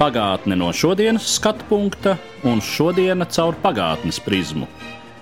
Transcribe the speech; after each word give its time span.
Pagātne 0.00 0.56
no 0.56 0.70
šodienas 0.72 1.26
skatu 1.28 1.66
punkta 1.68 2.14
un 2.48 2.62
šodienas 2.64 3.34
caur 3.36 3.52
pagātnes 3.60 4.16
prizmu. 4.24 4.64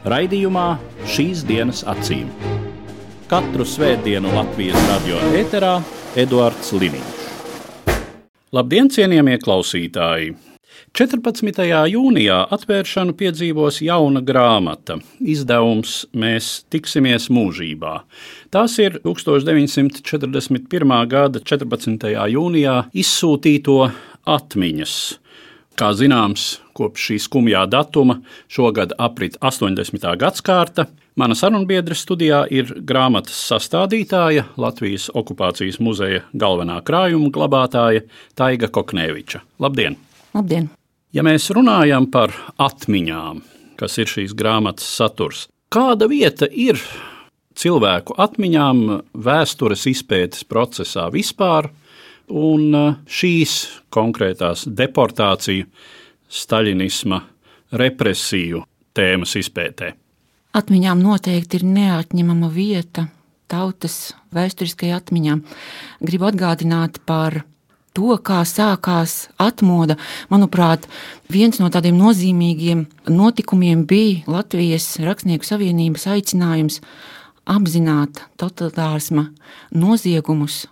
Raidījumā 0.06 0.66
šīs 1.02 1.42
dienas 1.48 1.80
acīm. 1.82 2.28
Katru 3.26 3.66
svētdienu 3.66 4.30
Latvijas 4.36 4.78
radio 4.86 5.18
eterā 5.34 5.72
Eduards 6.14 6.70
Liniņš. 6.78 7.24
Labdien, 8.54 8.86
cienījamie 8.94 9.40
klausītāji! 9.42 10.36
14. 10.96 11.62
jūnijā 11.90 12.36
atvēršanu 12.54 13.12
piedzīvos 13.18 13.80
jauna 13.84 14.22
grāmata. 14.24 14.96
Izdevums 15.20 16.06
Mēs 16.16 16.64
tiksimies 16.72 17.28
mūžībā. 17.34 17.92
Tās 18.54 18.78
ir 18.82 19.00
1941. 19.04 20.94
gada 21.10 21.42
14. 21.42 22.08
jūnijā 22.32 22.76
izsūtīto 22.94 23.78
atmiņas. 24.28 24.94
Kā 25.78 25.92
zināms, 25.94 26.56
kopš 26.74 27.04
šī 27.08 27.18
skumjā 27.22 27.62
datuma 27.70 28.18
šogad 28.50 28.96
aprit 28.98 29.36
80. 29.40 30.08
gadsimta. 30.18 30.88
Mana 31.18 31.34
sarunbiedra 31.34 31.96
studijā 31.98 32.44
ir 32.54 32.68
grāmatas 32.86 33.38
sastādītāja, 33.50 34.44
Latvijas 34.54 35.08
okupācijas 35.18 35.80
muzeja 35.82 36.22
galvenā 36.30 36.76
krājuma 36.86 37.32
glabātāja 37.34 38.04
Taiga 38.38 38.70
Kokneviča. 38.70 39.42
Labdien! 39.58 39.98
Labdien! 40.34 40.68
Ja 41.10 41.24
mēs 41.26 41.48
runājam 41.50 42.06
par 42.12 42.34
atmiņām, 42.60 43.40
kas 43.80 43.98
ir 43.98 44.10
šīs 44.10 44.34
grāmatas 44.38 44.86
saturs, 44.98 45.46
kāda 45.74 46.06
vieta 46.10 46.46
ir 46.46 46.78
cilvēku 47.58 48.14
atmiņām 48.20 48.82
vēstures 49.26 49.86
izpētes 49.90 50.46
procesā 50.46 51.08
vispār, 51.14 51.72
un 52.28 52.96
šīs 53.08 53.54
konkrētās 53.94 54.66
deportāciju, 54.68 55.66
staļinisma, 56.28 57.22
represiju 57.80 58.62
tēmas 58.96 59.36
izpētē. 59.40 59.92
Atmiņām 60.58 61.00
noteikti 61.04 61.60
ir 61.60 61.68
neatņemama 61.68 62.48
vieta 62.52 63.06
tautas 63.48 64.14
vēsturiskajā 64.34 64.98
atmiņā. 65.00 65.38
Gribu 66.04 66.28
atgādināt 66.28 67.00
par 67.08 67.42
to, 67.96 68.14
kā 68.22 68.42
sākās 68.46 69.28
atmoda. 69.40 69.98
Manuprāt, 70.32 70.86
viens 71.32 71.60
no 71.62 71.70
tādiem 71.72 71.98
nozīmīgiem 71.98 72.86
notikumiem 73.10 73.84
bija 73.88 74.24
Latvijas 74.38 74.96
Rakstnieku 75.02 75.48
savienības 75.48 76.08
aicinājums 76.14 76.80
apzināt 77.48 78.22
totalitārisma 78.40 79.28
noziegumus, 79.72 80.66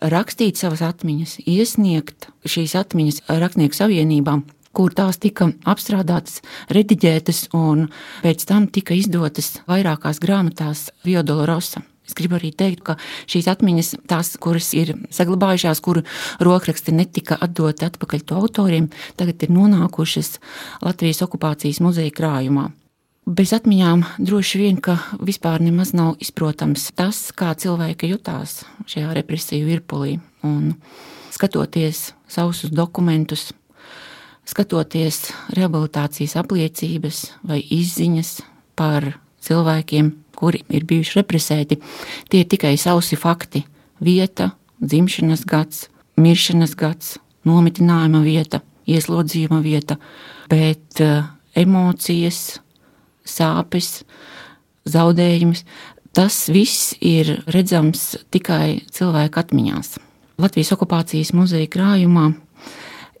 rakstīt 0.00 0.60
savas 0.60 0.82
atmiņas, 0.86 1.40
iesniegt 1.46 2.30
šīs 2.48 2.76
atmiņas 2.78 3.22
Rakstnieku 3.28 3.76
savienībām 3.76 4.46
kur 4.76 4.94
tās 4.94 5.18
tika 5.18 5.50
apstrādātas, 5.68 6.40
rediģētas 6.70 7.48
un 7.58 7.88
pēc 8.22 8.44
tam 8.46 8.68
tika 8.70 8.94
izdotas 8.94 9.56
vairākās 9.70 10.22
grāmatās 10.22 10.90
Viodola 11.06 11.48
Rosa. 11.50 11.82
Es 12.06 12.16
gribu 12.18 12.38
arī 12.40 12.50
teikt, 12.50 12.82
ka 12.82 12.96
šīs 13.30 13.46
atmiņas, 13.52 13.92
tās, 14.10 14.32
kuras 14.42 14.72
ir 14.74 14.96
saglabājušās, 15.14 15.82
kuru 15.84 16.02
rokraksti 16.42 16.94
netika 16.96 17.38
atdoti 17.38 17.86
atpakaļ 17.86 18.26
to 18.26 18.40
autoriem, 18.40 18.90
tagad 19.20 19.46
ir 19.46 19.54
nonākušas 19.54 20.38
Latvijas 20.82 21.22
okupācijas 21.26 21.78
muzeja 21.84 22.14
krājumā. 22.14 22.70
Bez 23.28 23.52
atmiņām 23.52 24.02
droši 24.18 24.58
vien, 24.62 24.78
ka 24.80 24.96
vispār 25.20 25.60
nemaz 25.60 25.92
nav 25.92 26.16
izprotams 26.24 26.88
tas, 26.96 27.28
kā 27.36 27.52
cilvēki 27.52 28.08
jutās 28.14 28.62
šajā 28.88 29.12
represiju 29.18 29.68
virpulī. 29.68 30.16
Un 30.46 30.72
skatoties 31.30 32.14
sausus 32.30 32.72
dokumentus, 32.72 33.50
skatoties 34.48 35.30
rehabilitācijas 35.52 36.38
apliecības 36.40 37.20
vai 37.46 37.60
izziņas 37.60 38.38
par 38.78 39.12
cilvēkiem, 39.44 40.10
kuri 40.36 40.64
ir 40.72 40.86
bijuši 40.88 41.20
represēti, 41.20 41.78
tie 42.32 42.42
ir 42.42 42.48
tikai 42.48 42.74
sausi 42.80 43.18
fakti. 43.20 43.66
Vieta, 44.00 44.54
dzimšanas 44.80 45.44
gads, 45.44 45.90
miršanas 46.16 46.72
gads, 46.72 47.18
nometinājuma 47.44 48.22
vieta, 48.24 48.62
ieslodzījuma 48.88 49.60
vieta, 49.64 49.98
bet 50.48 51.02
uh, 51.04 51.28
emocijas, 51.52 52.60
sāpes, 53.30 54.02
zaudējums, 54.90 55.64
tas 56.16 56.42
viss 56.52 56.94
ir 57.00 57.38
redzams 57.50 58.16
tikai 58.34 58.82
cilvēku 58.92 59.42
atmiņās. 59.42 59.98
Latvijas 60.40 60.72
okupācijas 60.74 61.34
muzeja 61.36 61.68
krājumā 61.70 62.30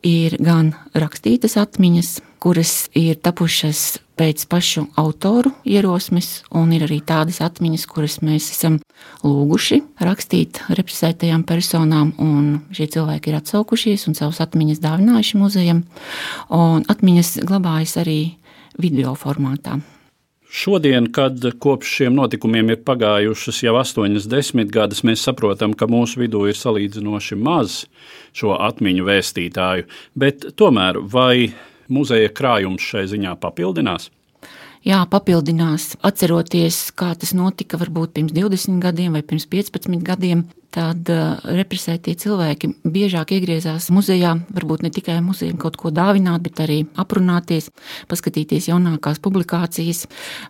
ir 0.06 0.36
gan 0.40 0.72
rakstītas 0.96 1.58
atmiņas, 1.60 2.18
kuras 2.40 2.88
ir 2.96 3.18
tapušas 3.20 4.00
pēc 4.20 4.44
pašu 4.48 4.86
autoru 5.00 5.52
ierosmes, 5.68 6.42
un 6.56 6.72
ir 6.76 6.84
arī 6.86 7.00
tādas 7.04 7.40
atmiņas, 7.44 7.86
kuras 7.88 8.18
mēs 8.24 8.50
esam 8.54 8.78
lūguši 9.24 9.80
rakstīt 10.00 10.62
represētajām 10.68 11.44
personām, 11.48 12.12
un 12.20 12.60
šie 12.76 12.88
cilvēki 12.96 13.32
ir 13.32 13.40
atsaukušies 13.40 14.08
un 14.08 14.18
savus 14.18 14.40
atmiņas 14.44 14.82
dāvinājuši 14.84 15.40
muzejam, 15.40 15.84
un 16.52 16.84
atmiņas 16.88 17.38
glabājas 17.48 17.96
arī 18.00 18.20
video 18.80 19.16
formātā. 19.16 19.80
Šodien, 20.50 21.06
kad 21.14 21.44
kopš 21.62 21.92
šiem 21.94 22.16
notikumiem 22.18 22.72
ir 22.74 22.80
pagājušas 22.82 23.60
jau 23.62 23.76
astoņas 23.78 24.26
desmitgades, 24.26 25.04
mēs 25.06 25.22
saprotam, 25.22 25.76
ka 25.78 25.86
mūsu 25.86 26.24
vidū 26.24 26.42
ir 26.50 26.58
salīdzinoši 26.58 27.38
maz 27.38 27.84
šo 28.34 28.56
atmiņu 28.58 29.06
vēstītāju, 29.06 29.86
bet 30.18 30.48
tomēr 30.58 30.98
vai 31.12 31.52
muzeja 31.86 32.32
krājums 32.34 32.82
šai 32.82 33.06
ziņā 33.12 33.36
papildinās? 33.38 34.10
Jā, 34.80 35.02
papildinās, 35.12 35.90
atceroties, 36.08 36.86
kā 36.96 37.10
tas 37.20 37.34
notika 37.36 37.76
varbūt 37.76 38.14
pirms 38.16 38.32
20 38.32 38.78
gadiem 38.80 39.12
vai 39.12 39.20
pirms 39.20 39.44
15 39.52 40.00
gadiem, 40.06 40.46
tad 40.72 41.10
uh, 41.12 41.36
represētie 41.44 42.14
cilvēki 42.16 42.70
biežāk 42.88 43.34
iegriezās 43.36 43.90
muzejā, 43.92 44.32
varbūt 44.56 44.86
ne 44.86 44.92
tikai 44.94 45.18
muzejam 45.20 45.60
kaut 45.60 45.76
ko 45.76 45.92
dāvināt, 45.92 46.40
bet 46.46 46.64
arī 46.64 46.78
aprunāties, 46.96 47.68
paskatīties 48.08 48.70
jaunākās 48.70 49.20
publikācijas 49.20 50.06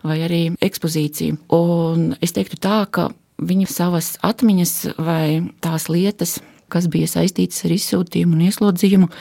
vai 0.07 0.21
arī 0.23 0.41
ekspozīciju. 0.63 1.41
Un 1.57 2.13
es 2.23 2.31
teiktu 2.31 2.55
tā, 2.63 2.85
ka 2.87 3.09
viņi 3.35 3.67
savas 3.67 4.13
atmiņas 4.23 4.75
vai 4.95 5.41
tās 5.59 5.91
lietas, 5.91 6.39
kas 6.71 6.87
bija 6.87 7.09
saistītas 7.19 7.65
ar 7.67 7.75
izsūtījumu 7.75 8.37
un 8.37 8.47
ieslodzījumu, 8.47 9.11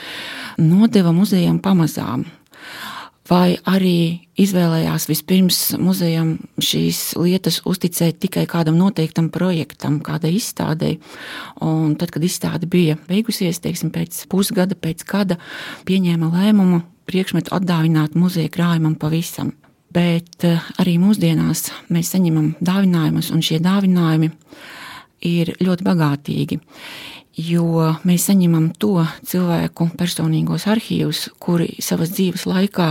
nodeva 0.63 1.11
muzejam 1.17 1.59
pamazām 1.59 2.29
vai 3.31 3.55
arī 3.69 4.27
izvēlējās 4.41 5.07
vispirms 5.11 5.59
muzejam 5.81 6.35
šīs 6.63 7.15
lietas 7.21 7.61
uzticēt 7.69 8.19
tikai 8.25 8.47
kādam 8.51 8.79
noteiktam 8.81 9.31
projektam, 9.33 10.01
kādai 10.05 10.35
izstādei. 10.39 10.99
Un 11.63 11.95
tad, 12.01 12.11
kad 12.15 12.25
izstāde 12.27 12.69
bija 12.71 12.99
beigusies, 13.09 13.63
teiksim, 13.63 13.93
pēc 13.95 14.25
pusgada, 14.33 14.75
pēc 14.75 15.07
gada, 15.09 15.39
pieņēma 15.89 16.33
lēmumu 16.35 16.83
priekšmetu 17.11 17.55
atdāvināt 17.55 18.19
muzeja 18.19 18.51
krājumam 18.53 18.97
pavisam. 18.99 19.55
Bet 19.91 20.47
eh, 20.47 20.61
arī 20.79 20.99
mūsdienās 21.03 21.71
mēs 21.91 22.13
saņemam 22.15 22.53
dāvinājumus, 22.63 23.33
un 23.35 23.43
šie 23.43 23.59
dāvinājumi 23.63 24.31
ir 25.27 25.51
ļoti 25.61 25.87
bagātīgi 25.87 26.61
jo 27.41 27.95
mēs 28.07 28.29
saņemam 28.29 28.71
to 28.81 29.05
cilvēku 29.27 29.91
personīgos 29.99 30.67
arhīvus, 30.71 31.29
kuri 31.41 31.77
savas 31.83 32.13
dzīves 32.17 32.47
laikā 32.49 32.91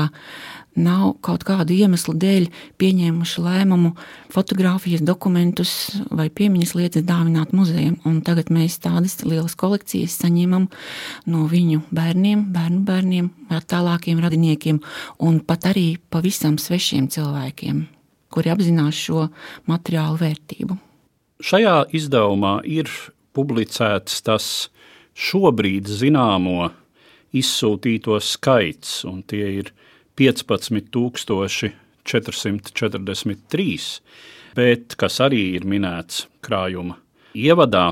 nav 0.80 1.16
kaut 1.26 1.44
kādu 1.48 1.74
iemeslu 1.76 2.14
dēļ 2.20 2.48
pieņēmuši 2.80 3.44
lēmumu 3.44 3.92
fotografijas, 4.32 5.04
dokumentus 5.06 5.74
vai 6.12 6.30
piemiņas 6.30 6.76
lietas 6.78 7.06
dāvināt 7.08 7.54
muzejam. 7.58 7.98
Un 8.08 8.22
tagad 8.26 8.52
mēs 8.54 8.80
tādas 8.84 9.20
lielas 9.26 9.58
kolekcijas 9.60 10.20
saņemam 10.22 10.70
no 11.30 11.46
viņu 11.52 11.84
bērniem, 11.96 12.48
bērnu 12.54 12.84
bērniem, 12.88 13.30
tālākiem 13.70 14.22
radiniekiem, 14.24 14.82
un 15.20 15.40
pat 15.44 15.72
arī 15.74 15.88
pavisam 16.10 16.58
svešiem 16.62 17.10
cilvēkiem, 17.12 17.86
kuri 18.32 18.54
apzinās 18.54 19.00
šo 19.08 19.28
materiālu 19.70 20.22
vērtību. 20.22 20.80
Šajā 21.40 21.86
izdevumā 21.96 22.60
ir 22.68 22.90
publicēts 23.40 24.20
tas 24.28 24.70
šobrīd 25.16 25.88
zināmo 25.88 26.70
izsūtīto 27.32 28.20
skaits, 28.20 29.06
un 29.08 29.24
tie 29.24 29.46
ir 29.64 29.74
15,400 30.20 31.78
443, 32.10 34.02
bet 34.58 34.96
kas 35.00 35.20
arī 35.24 35.44
ir 35.58 35.68
minēts 35.70 36.26
krājuma 36.46 36.98
ievadā, 37.38 37.92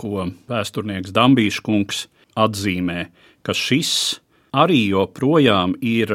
ko 0.00 0.28
vēsturnieks 0.48 1.12
Dambīšs 1.14 1.60
kungs 1.66 2.06
atzīmē, 2.38 3.08
ka 3.42 3.54
šis 3.54 3.92
arī 4.56 4.86
joprojām 4.94 5.74
ir 5.84 6.14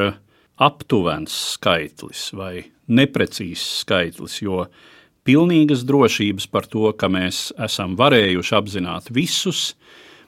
aptuvens 0.61 1.35
skaitlis 1.53 2.29
vai 2.37 2.69
neprecīzs 2.87 3.83
skaitlis, 3.83 4.39
jo 4.41 4.65
pilnīgas 5.27 5.83
drošības 5.87 6.47
par 6.51 6.67
to, 6.69 6.91
ka 6.97 7.07
mēs 7.11 7.51
esam 7.63 7.95
varējuši 7.99 8.55
apzināt 8.59 9.09
visus 9.13 9.73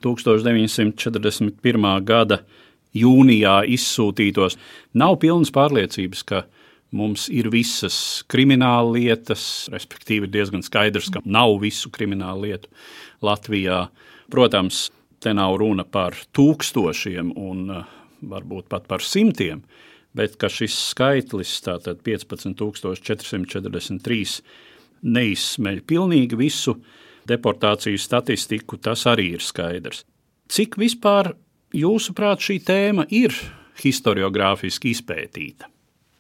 1941. 0.06 2.06
gada 2.06 2.42
jūnijā 2.96 3.64
izsūtītos, 3.76 4.58
nav 4.96 5.18
pilnas 5.24 5.52
pārliecības, 5.56 6.24
ka 6.24 6.46
mums 6.96 7.28
ir 7.34 7.50
visas 7.52 8.24
krimināla 8.32 8.94
lietas, 8.96 9.68
respektīvi, 9.74 10.28
diezgan 10.32 10.64
skaidrs, 10.64 11.10
ka 11.12 11.20
nav 11.26 11.60
visu 11.64 11.90
kriminālu 11.94 12.42
lietu 12.48 12.68
Latvijā. 13.26 13.88
Protams, 14.32 14.92
te 15.20 15.34
nav 15.36 15.58
runa 15.62 15.84
par 15.84 16.14
tūkstošiem 16.36 17.32
un 17.36 17.70
eh, 17.74 17.84
varbūt 18.26 18.68
pat 18.72 18.88
par 18.90 19.02
simtiem, 19.04 19.62
bet 20.16 20.32
šis 20.40 20.76
skaitlis, 20.94 21.62
tātad 21.66 21.98
15,443, 22.06 24.42
neizsmeļ 25.06 25.81
pilnīgi 25.88 26.40
visu 26.40 26.75
deportāciju 27.30 28.02
statistiku, 28.02 28.78
tas 28.78 29.06
arī 29.10 29.31
ir 29.38 29.46
skaidrs. 29.46 30.04
Cik 30.52 30.78
vispār, 30.81 31.34
jūsuprāt, 31.74 32.44
šī 32.46 32.60
tēma 32.66 33.07
ir 33.10 33.34
historiogrāfiski 33.81 34.94
izpētīta? 34.94 35.69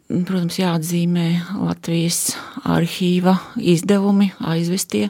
Protams, 0.05 0.59
jāatzīmē 0.61 1.29
Latvijas 1.57 2.35
arhīva 2.61 3.39
izdevumi, 3.57 4.29
aizvestie 4.45 5.07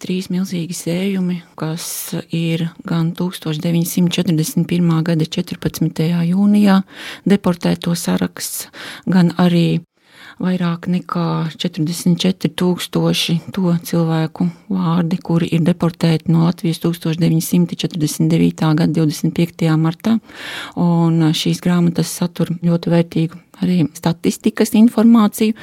trīs 0.00 0.30
milzīgi 0.32 0.76
sējumi, 0.76 1.40
kas 1.58 2.14
ir 2.34 2.66
gan 2.88 3.10
1941. 3.16 4.94
gada 5.04 5.28
14. 5.36 6.06
jūnijā 6.30 6.78
deportēto 7.28 7.96
saraksts, 7.96 8.68
gan 9.04 9.32
arī 9.40 9.82
vairāk 10.42 10.86
nekā 10.92 11.26
44,000 11.56 13.52
to 13.56 13.72
cilvēku 13.88 14.48
vārdi, 14.68 15.18
kuri 15.22 15.48
ir 15.56 15.64
deportēti 15.64 16.32
no 16.32 16.44
Latvijas 16.44 16.82
1949. 16.84 18.74
gada 18.80 18.92
25. 19.00 19.72
martā. 19.80 20.18
Un 20.76 21.32
šīs 21.32 21.62
grāmatas 21.64 22.12
satur 22.20 22.52
ļoti 22.60 22.92
vērtīgu 22.92 23.42
arī 23.64 23.86
statistikas 23.96 24.74
informāciju, 24.76 25.56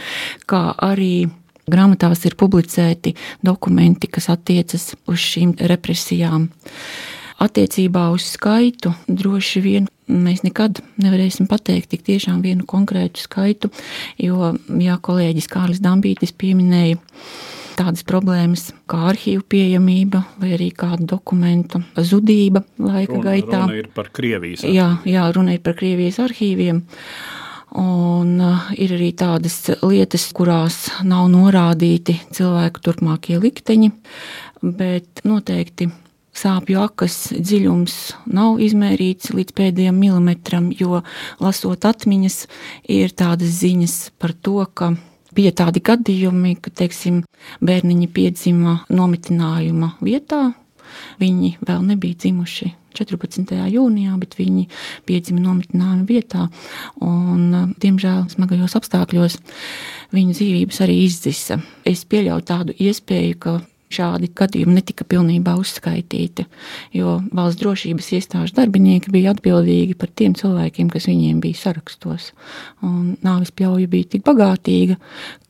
kā 0.49 0.63
arī 0.81 1.29
grāmatās 1.69 2.25
ir 2.27 2.35
publicēti 2.39 3.13
dokumenti, 3.45 4.09
kas 4.11 4.29
attiecas 4.33 4.93
uz 5.07 5.19
šīm 5.21 5.53
represijām. 5.69 6.49
Attiecībā 7.41 8.09
uz 8.13 8.27
skaitu 8.35 8.93
droši 9.07 9.63
vien 9.63 9.89
mēs 10.07 10.43
nekad 10.45 10.81
nevarēsim 11.01 11.47
pateikt 11.49 11.93
tik 11.93 12.03
tiešām 12.05 12.43
vienu 12.43 12.67
konkrētu 12.69 13.23
skaitu, 13.23 13.71
jo, 14.21 14.53
jā, 14.79 14.99
kolēģis 15.01 15.49
Kārlis 15.51 15.81
Dambītis 15.83 16.35
pieminēja 16.35 16.99
tādas 17.77 18.03
problēmas 18.05 18.67
kā 18.89 18.99
arhīvu 19.11 19.45
pieejamība 19.49 20.23
vai 20.41 20.53
arī 20.57 20.69
kādu 20.77 21.07
dokumentu 21.15 21.81
zudība 21.97 22.63
laika 22.77 23.15
runa, 23.15 23.23
gaitā. 23.29 23.63
Runa 23.63 23.79
ir 23.79 23.89
par 23.95 24.11
Krievijas 24.13 24.61
arhīviem. 24.63 24.77
Jā, 24.77 24.89
jā, 25.09 25.23
runa 25.33 25.55
ir 25.55 25.63
par 25.65 25.77
Krievijas 25.79 26.19
arhīviem. 26.23 26.83
Un 27.81 28.35
uh, 28.37 28.67
ir 28.77 28.93
arī 28.93 29.09
tādas 29.17 29.55
lietas, 29.81 30.27
kurās 30.37 30.91
nav 31.01 31.25
norādīti 31.33 32.19
cilvēku 32.37 32.83
turpmākie 32.85 33.39
likteņi, 33.41 33.89
bet 34.61 35.23
noteikti 35.25 35.89
sāpju 36.37 36.81
akas 36.83 37.17
dziļums 37.37 37.95
nav 38.33 38.61
izmērīts 38.63 39.33
līdz 39.35 39.55
pēdējiem 39.57 39.97
milimetram, 39.99 40.71
jo 40.73 41.03
lasot 41.43 41.85
atmiņas, 41.89 42.37
ir 42.89 43.13
tādas 43.17 43.59
ziņas 43.61 43.97
par 44.21 44.33
to, 44.33 44.59
ka 44.73 44.93
bija 45.33 45.53
tādi 45.63 45.81
gadījumi, 45.83 46.57
ka 46.61 46.73
teiksim, 46.73 47.23
bērniņi 47.63 48.09
piedzima 48.13 48.79
nometinājuma 48.93 49.95
vietā. 50.03 50.51
Viņi 51.21 51.55
vēl 51.65 51.85
nebija 51.87 52.19
dzimuši 52.21 52.69
14. 52.93 53.53
jūnijā, 53.73 54.13
bet 54.21 54.37
viņi 54.37 54.67
piedzima 55.09 55.41
nometinājuma 55.41 56.05
vietā. 56.09 56.47
Un, 57.01 57.73
diemžēl 57.81 58.27
smagajos 58.33 58.77
apstākļos 58.77 59.39
viņu 60.13 60.37
dzīvības 60.37 60.81
arī 60.85 60.99
izdzisa. 61.07 61.59
Es 61.89 62.05
pieļauju 62.05 62.49
tādu 62.49 62.77
iespēju, 62.77 63.39
ka 63.41 63.57
šādi 63.93 64.29
gadījumi 64.35 64.77
netika 64.79 65.05
pilnībā 65.09 65.55
uzskaitīti, 65.59 66.45
jo 66.97 67.19
valsts 67.35 67.61
drošības 67.61 68.09
iestāžu 68.17 68.57
darbinieki 68.57 69.13
bija 69.13 69.33
atbildīgi 69.35 69.97
par 69.99 70.11
tiem 70.13 70.35
cilvēkiem, 70.39 70.89
kas 70.93 71.07
viņiem 71.09 71.41
bija 71.43 71.61
sarakstos. 71.61 72.31
Un 72.85 73.13
nāvis 73.25 73.53
pļauja 73.55 73.91
bija 73.91 74.13
tik 74.15 74.25
bagātīga, 74.27 74.97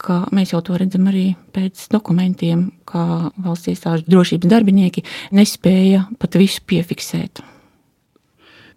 ka 0.03 0.23
mēs 0.35 0.53
jau 0.53 0.61
to 0.65 0.77
redzam 0.79 1.07
arī 1.11 1.31
pēc 1.55 1.87
dokumentiem, 1.93 2.69
ka 2.89 3.31
valsts 3.39 3.71
iestāžu 3.73 4.07
drošības 4.11 4.51
darbinieki 4.51 5.05
nespēja 5.35 6.07
pat 6.19 6.39
visu 6.39 6.63
piefiksēt. 6.67 7.43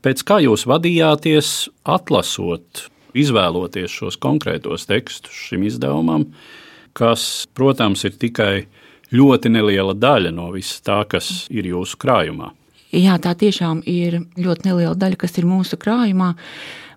Pēc 0.07 0.23
kā 0.23 0.39
jūs 0.45 0.67
vadījāties, 0.71 1.49
atlasot, 1.89 2.87
izvēloties 3.17 3.91
šos 3.91 4.19
konkrētos 4.23 4.87
tekstus 4.87 5.35
šim 5.49 5.65
izdevumam, 5.67 6.29
kas, 6.97 7.47
protams, 7.57 8.05
ir 8.07 8.15
tikai 8.21 8.67
ļoti 9.14 9.53
neliela 9.53 9.94
daļa 9.94 10.32
no 10.35 10.50
visa 10.55 10.81
tā, 10.85 11.00
kas 11.08 11.47
ir 11.53 11.69
jūsu 11.73 11.99
krājumā. 12.03 12.53
Jā, 12.94 13.19
tā 13.20 13.35
tiešām 13.37 13.82
ir 13.87 14.23
ļoti 14.38 14.70
neliela 14.70 14.94
daļa, 14.97 15.19
kas 15.20 15.37
ir 15.41 15.49
mūsu 15.49 15.79
krājumā. 15.81 16.35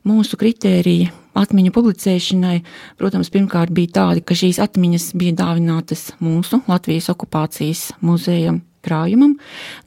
Mūsu 0.08 0.38
kritērija 0.40 1.10
atmiņu 1.40 1.74
publicēšanai, 1.76 2.62
protams, 3.00 3.30
pirmkārt 3.34 3.74
bija 3.76 3.92
tādi, 3.98 4.24
ka 4.24 4.38
šīs 4.38 4.62
atmiņas 4.64 5.12
bija 5.20 5.36
dāvinātas 5.42 6.14
mūsu 6.24 6.62
Latvijas 6.70 7.10
okupācijas 7.12 7.90
muzejam 8.00 8.62
krājumam, 8.86 9.36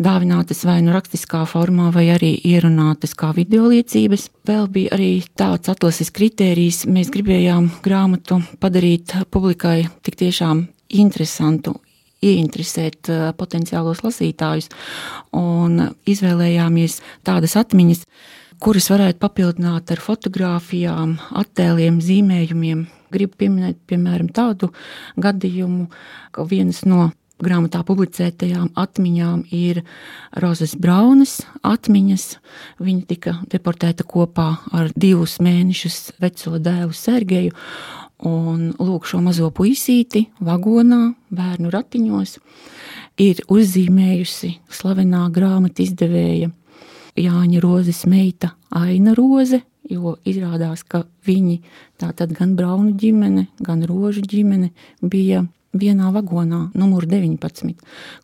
dāvinātas 0.02 0.66
vai 0.68 0.80
nu 0.84 0.92
rakstiskā 0.92 1.42
formā, 1.48 1.88
vai 1.94 2.10
arī 2.12 2.34
ierunātas 2.44 3.16
kā 3.18 3.32
video 3.36 3.70
liecības. 3.72 4.28
Vēl 4.48 4.68
bija 4.72 4.92
arī 4.98 5.12
tāds 5.38 5.72
atlases 5.72 6.12
kritērijs. 6.14 6.84
Mēs 6.92 7.12
gribējām 7.14 7.70
grāmatu 7.84 8.42
padarīt 8.60 9.16
publikai 9.32 9.86
tik 10.04 10.20
tiešām 10.20 10.66
interesantu, 10.92 11.78
ieinteresēt 12.22 13.10
uh, 13.12 13.24
potenciālos 13.38 14.02
lasītājus, 14.04 14.70
un 15.36 15.88
izvēlējāmies 16.08 17.00
tādas 17.26 17.56
atmiņas, 17.60 18.04
kuras 18.62 18.90
varētu 18.92 19.18
papildināt 19.22 19.90
ar 19.90 20.02
fotografijām, 20.02 21.16
attēliem, 21.42 21.98
zīmējumiem. 22.04 22.86
Gribu 23.12 23.36
pieminēt, 23.42 23.82
piemēram, 23.90 24.30
tādu 24.32 24.70
gadījumu, 25.20 25.90
ka 26.32 26.46
vienas 26.48 26.80
no 26.88 27.10
grāmatā 27.42 27.82
publicētajām 27.86 28.70
atmiņām 28.78 29.42
ir 29.54 29.82
Rozes 30.42 30.74
Braunas 30.78 31.40
atmiņas. 31.66 32.26
Viņa 32.82 33.08
tika 33.10 33.34
deportēta 33.52 34.06
kopā 34.08 34.48
ar 34.74 34.92
divus 34.94 35.38
mēnešus 35.42 36.14
veco 36.22 36.58
dēlu 36.62 36.94
Sergeju, 36.96 37.56
Un 38.28 38.70
lūk, 38.78 39.06
šo 39.10 39.18
mazo 39.22 39.48
puisīti 39.50 40.28
vagonā, 40.46 41.14
bērnu 41.34 41.72
ratiņos, 41.74 42.36
ir 43.22 43.42
uzzīmējusi 43.50 44.52
slavenā 44.70 45.24
grāmatu 45.34 45.82
izdevēja 45.82 46.52
Jāņa 47.18 47.60
Rozes 47.60 48.04
meita 48.08 48.54
Aina 48.72 49.16
Roze, 49.18 49.60
jo 49.90 50.14
izrādās, 50.24 50.84
ka 50.86 51.02
viņi, 51.26 51.58
tātad 52.00 52.32
gan 52.36 52.54
Braunu 52.56 52.94
ģimene, 52.96 53.48
gan 53.60 53.82
Rožu 53.88 54.22
ģimene, 54.22 54.70
bija 55.02 55.42
vienā 55.72 56.10
vagonā, 56.12 56.66
numur 56.78 57.06
19, 57.08 57.74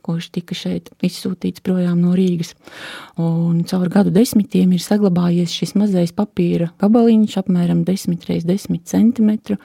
kurš 0.04 0.30
tika 0.34 0.56
šeit 0.56 0.90
izsūtīts 1.04 1.64
projām 1.64 2.02
no 2.02 2.14
Rīgas. 2.16 2.54
Un 3.20 3.62
caur 3.68 3.88
gadu 3.92 4.12
desmitiem 4.14 4.74
ir 4.76 4.84
saglabājies 4.84 5.54
šis 5.54 5.74
mazais 5.78 6.14
papīra 6.16 6.70
gabaliņš, 6.82 7.38
apmēram 7.42 7.84
10 7.88 8.28
x 8.28 8.48
10 8.48 8.84
cm 8.88 9.58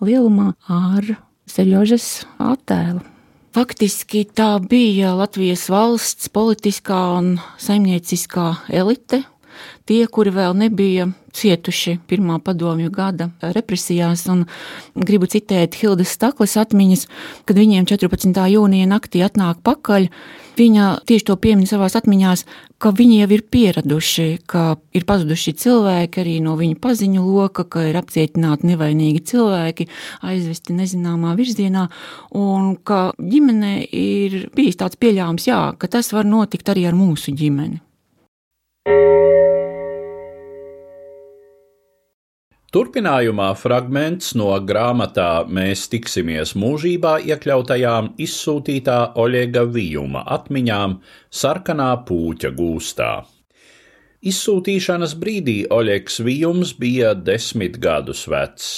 lielumā 0.00 0.54
ar 0.68 1.16
Serjožas 1.46 2.24
attēlu. 2.42 3.04
Faktiski 3.56 4.26
tā 4.36 4.58
bija 4.60 5.14
Latvijas 5.16 5.62
valsts 5.72 6.28
politiskā 6.28 6.98
un 7.16 7.36
saimnieciskā 7.62 8.50
elite, 8.68 9.22
tie, 9.88 10.04
kuri 10.06 10.32
vēl 10.34 10.56
nebija 10.58 11.10
cietuši 11.36 11.98
pirmā 12.08 12.38
padomju 12.44 12.90
gada 12.90 13.30
represijās. 13.42 14.24
Gribu 14.96 15.28
citēt 15.30 15.76
Hildas 15.80 16.14
Staklas 16.16 16.56
atmiņas, 16.60 17.06
kad 17.48 17.60
viņiem 17.60 17.86
14. 17.88 18.32
jūnija 18.56 18.88
naktī 18.90 19.22
atnāk 19.26 19.62
pakaļ. 19.66 20.10
Viņa 20.56 20.84
tieši 21.04 21.26
to 21.28 21.34
piemin 21.36 21.68
savā 21.68 21.90
atmiņā, 21.92 22.32
ka 22.80 22.88
viņi 22.96 23.18
jau 23.18 23.28
ir 23.36 23.42
pieraduši, 23.52 24.26
ka 24.48 24.78
ir 24.96 25.04
pazuduši 25.04 25.52
cilvēki 25.60 26.22
arī 26.22 26.38
no 26.44 26.56
viņu 26.56 26.78
paziņu 26.80 27.24
loka, 27.26 27.66
ka 27.68 27.84
ir 27.90 27.98
apcietināti 28.00 28.70
nevainīgi 28.72 29.20
cilvēki, 29.32 29.88
aizvesti 30.24 30.76
nezināmā 30.78 31.36
virzienā, 31.36 31.86
un 32.40 32.72
ka 32.80 33.10
ģimenē 33.20 33.74
ir 33.92 34.46
bijis 34.56 34.80
tāds 34.80 34.96
pieļāvums, 34.96 35.50
jā, 35.50 35.60
ka 35.76 35.92
tas 35.92 36.08
var 36.16 36.24
notikt 36.24 36.72
arī 36.72 36.88
ar 36.88 36.96
mūsu 36.96 37.36
ģimeni. 37.36 37.82
Turpinājumā 42.76 43.46
fragments 43.56 44.34
no 44.36 44.50
grāmatā 44.68 45.46
Mēs 45.48 45.86
tiksimies 45.88 46.50
mūžībā 46.60 47.14
iekļautajām 47.24 48.10
izsūtītā 48.20 48.96
Oļega 49.22 49.62
Vijuma 49.72 50.24
atmiņām 50.36 50.98
Sarkanā 51.40 51.88
pūķa 52.08 52.50
gūstā. 52.58 53.10
Izsūtīšanas 54.26 55.14
brīdī 55.22 55.56
Oļegs 55.72 56.20
Vijums 56.26 56.74
bija 56.76 57.14
desmit 57.14 57.78
gadus 57.80 58.26
vecs. 58.28 58.68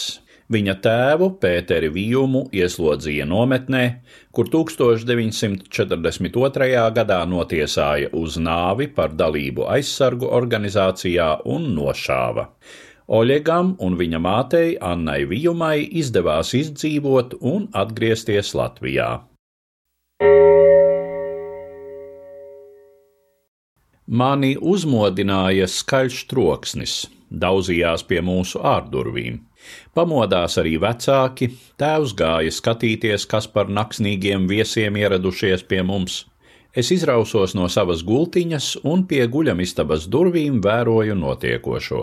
Viņa 0.49 0.79
tēvu 0.81 1.27
Pēteri 1.43 1.91
Vijumu 1.93 2.47
ieslodzīja 2.57 3.27
nometnē, 3.29 4.01
kur 4.33 4.49
1942. 4.49 6.89
gadā 6.97 7.19
notiesāja 7.29 8.09
uz 8.17 8.41
nāvi 8.41 8.89
par 8.89 9.13
dalību 9.13 9.69
aizsargu 9.69 10.25
organizācijā 10.39 11.45
un 11.45 11.77
nošāva. 11.77 12.49
Oļegam 13.09 13.77
un 13.85 13.97
viņa 14.01 14.19
mātei 14.25 14.77
Annai 14.81 15.25
Vijumai 15.29 15.85
izdevās 16.01 16.55
izdzīvot 16.57 17.37
un 17.41 17.69
atgriezties 17.77 18.55
Latvijā. 18.57 19.21
Mani 24.09 24.57
uzmodināja 24.57 25.69
skaļš 25.69 26.25
troksnis, 26.33 27.13
daudzījās 27.29 28.09
pie 28.09 28.25
mūsu 28.25 28.65
ārdurvīm. 28.65 29.48
Pamodās 29.97 30.59
arī 30.61 30.77
vecāki, 30.83 31.51
tēvs 31.81 32.15
gāja 32.19 32.53
skatīties, 32.55 33.27
kas 33.31 33.49
par 33.51 33.71
naksnīgiem 33.73 34.47
viesiem 34.51 34.99
ieradušies 35.01 35.65
pie 35.69 35.83
mums. 35.83 36.25
Es 36.79 36.93
izrausos 36.95 37.57
no 37.59 37.67
savas 37.73 38.05
gultiņas 38.07 38.77
un 38.87 39.07
pie 39.11 39.25
guļamistabas 39.33 40.07
durvīm 40.13 40.61
vēroju 40.65 41.17
notiekošo. 41.19 42.03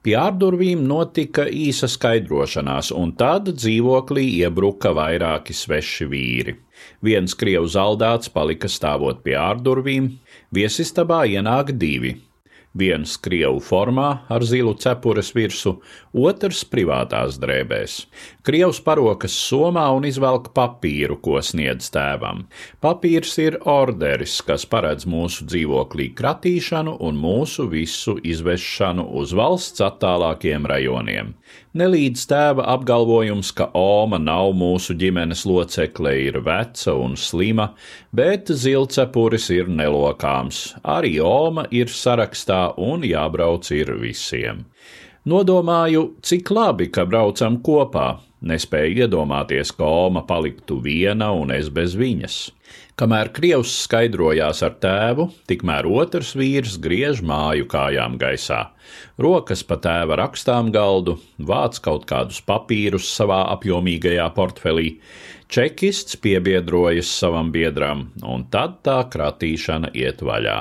Pie 0.00 0.14
ārdurvīm 0.16 0.86
notika 0.88 1.44
īsa 1.44 1.90
skaidrošanās, 1.90 2.88
un 2.96 3.12
tad 3.20 3.50
dzīvoklī 3.52 4.24
iebruka 4.38 4.94
vairāki 4.96 5.52
sveši 5.52 6.08
vīri. 6.08 6.56
Viens 7.04 7.36
krievu 7.36 7.68
zaldāts 7.68 8.32
palika 8.32 8.70
stāvot 8.72 9.20
pie 9.26 9.36
ārdurvīm, 9.36 10.08
viesistabā 10.56 11.26
ienāk 11.34 11.74
divi 11.76 12.16
viens 12.76 13.16
krievu 13.18 13.58
formā 13.64 14.08
ar 14.30 14.44
zilu 14.46 14.76
cepures 14.78 15.32
virsmu, 15.34 15.78
otrs 16.14 16.62
privātās 16.70 17.38
drēbēs. 17.42 17.96
Krievs 18.46 18.80
parokas 18.84 19.34
somā 19.34 19.86
un 19.96 20.06
izvelk 20.08 20.50
papīru, 20.56 21.18
ko 21.22 21.40
sniedz 21.42 21.90
tēvam. 21.92 22.46
Papīrs 22.82 23.34
ir 23.42 23.58
orderis, 23.68 24.38
kas 24.46 24.66
paredz 24.70 25.06
mūsu 25.10 25.46
dzīvoklī 25.50 26.10
kratīšanu 26.18 26.96
un 27.06 27.18
mūsu 27.20 27.66
visu 27.70 28.16
izvešanu 28.22 29.08
uz 29.20 29.34
valsts 29.36 29.82
attālākiem 29.84 30.68
rajoniem. 30.70 31.34
Nelīdz 31.74 32.24
tēva 32.30 32.64
apgalvojums, 32.72 33.52
ka 33.54 33.68
Oma 33.78 34.18
nav 34.18 34.54
mūsu 34.58 34.94
ģimenes 34.98 35.44
locekle, 35.46 36.16
ir 36.26 36.40
veca 36.46 36.94
un 36.98 37.16
slima, 37.18 37.68
bet 38.14 38.50
zilcepuris 38.50 39.50
ir 39.54 39.70
nelokāms. 39.70 40.62
Arī 40.82 41.18
Oma 41.22 41.66
ir 41.70 41.90
sarakstā 41.94 42.59
un 42.80 43.04
jābrauc 43.06 43.70
ir 43.76 43.94
visiem. 44.00 44.64
Nodomāju, 45.28 46.14
cik 46.24 46.50
labi, 46.54 46.88
ka 46.92 47.04
braucam 47.08 47.60
kopā. 47.64 48.08
Nespēju 48.40 49.04
iedomāties, 49.04 49.74
ka 49.76 49.84
Oma 49.84 50.22
paliktu 50.24 50.78
viena 50.80 51.28
un 51.36 51.52
es 51.52 51.68
bez 51.68 51.92
viņas. 51.92 52.38
Kamēr 53.00 53.30
krievs 53.36 53.74
skaidrojās 53.84 54.62
ar 54.64 54.78
tēvu, 54.80 55.26
tikmēr 55.48 55.86
otrs 55.88 56.32
vīrs 56.36 56.78
griež 56.80 57.20
māju 57.24 57.68
kājām 57.68 58.16
gaisā. 58.20 58.62
Rokas 59.20 59.62
pa 59.64 59.76
tēva 59.80 60.16
rakstām 60.20 60.72
galdu, 60.72 61.18
vāc 61.36 61.78
kaut 61.84 62.08
kādus 62.08 62.40
papīrus 62.44 63.12
savā 63.12 63.42
apjomīgajā 63.54 64.26
portfelī, 64.36 64.88
čekists 65.52 66.16
piebiedrojas 66.20 67.12
savam 67.22 67.52
biedram, 67.52 68.08
un 68.24 68.48
tad 68.52 68.80
tā 68.88 69.02
kratīšana 69.12 69.92
iet 69.96 70.24
vaļā. 70.24 70.60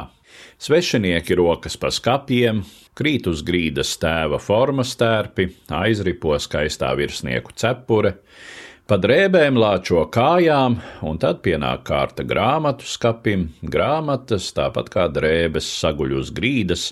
Svešinieki 0.59 1.37
rokas 1.39 1.77
pa 1.79 1.91
skapiem, 1.93 2.63
krīt 2.97 3.27
uz 3.31 3.43
grīdas 3.47 3.95
tēva 4.01 4.39
formas 4.43 4.95
tērpi, 4.99 5.49
aizripo 5.79 6.35
skaistā 6.39 6.91
virsnieku 6.99 7.55
cepure, 7.55 8.17
Pa 8.89 8.95
drēbēm 8.97 9.53
lāčo 9.61 10.01
kājām, 10.09 10.79
un 11.05 11.19
tad 11.21 11.43
pienāk 11.45 11.83
kārta 11.85 12.23
grāmatu 12.25 12.87
skapim, 12.89 13.43
grāmatas, 13.61 14.47
tāpat 14.57 14.89
kā 14.89 15.03
drēbes, 15.13 15.67
saguļ 15.77 16.15
uz 16.17 16.31
grīdas, 16.33 16.87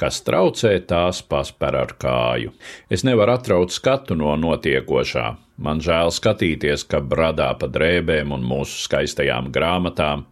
kas 0.00 0.22
traucē 0.24 0.70
tās 0.88 1.20
pasper 1.20 1.76
ar 1.76 1.92
kāju. 2.00 2.54
Es 2.88 3.04
nevaru 3.04 3.34
atraut 3.36 3.76
skatu 3.76 4.16
no 4.16 4.32
notiekošā. 4.40 5.26
Man 5.60 5.84
žēl 5.84 6.14
skatīties, 6.16 6.86
ka 6.88 7.04
bradā 7.04 7.50
pa 7.60 7.68
drēbēm 7.68 8.32
un 8.32 8.48
mūsu 8.48 8.86
skaistajām 8.86 9.52
grāmatām. 9.52 10.24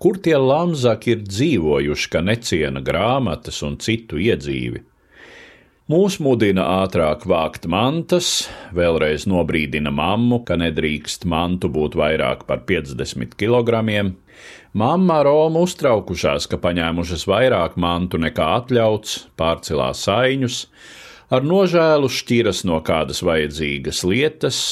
Kur 0.00 0.16
tie 0.16 0.38
lamzaki 0.40 1.12
ir 1.12 1.24
dzīvojuši, 1.28 2.06
ka 2.08 2.22
neciena 2.24 2.80
grāmatas 2.80 3.58
un 3.66 3.74
citu 3.84 4.16
iedzīvi? 4.16 4.80
Mūs 5.90 6.16
mudina 6.24 6.64
ātrāk 6.84 7.26
vākt 7.28 7.66
mantas, 7.68 8.46
vēlreiz 8.72 9.26
nobrīdina 9.28 9.92
mammu, 9.92 10.38
ka 10.48 10.56
nedrīkst 10.56 11.26
mantu 11.28 11.68
būt 11.74 11.98
vairāk 12.00 12.46
par 12.48 12.62
50 12.68 13.36
kg. 13.36 13.82
Mamma 14.72 15.20
Roma 15.26 15.66
uztraukušās, 15.66 16.48
ka 16.48 16.62
paņēmušas 16.64 17.26
vairāk 17.28 17.76
mantu 17.76 18.22
nekā 18.24 18.48
atļauts, 18.62 19.18
pārcilās 19.36 20.06
saiņus, 20.08 20.62
ar 21.28 21.44
nožēlu 21.44 22.08
šķiras 22.08 22.64
no 22.70 22.80
kādas 22.86 23.20
vajadzīgas 23.26 24.04
lietas, 24.08 24.64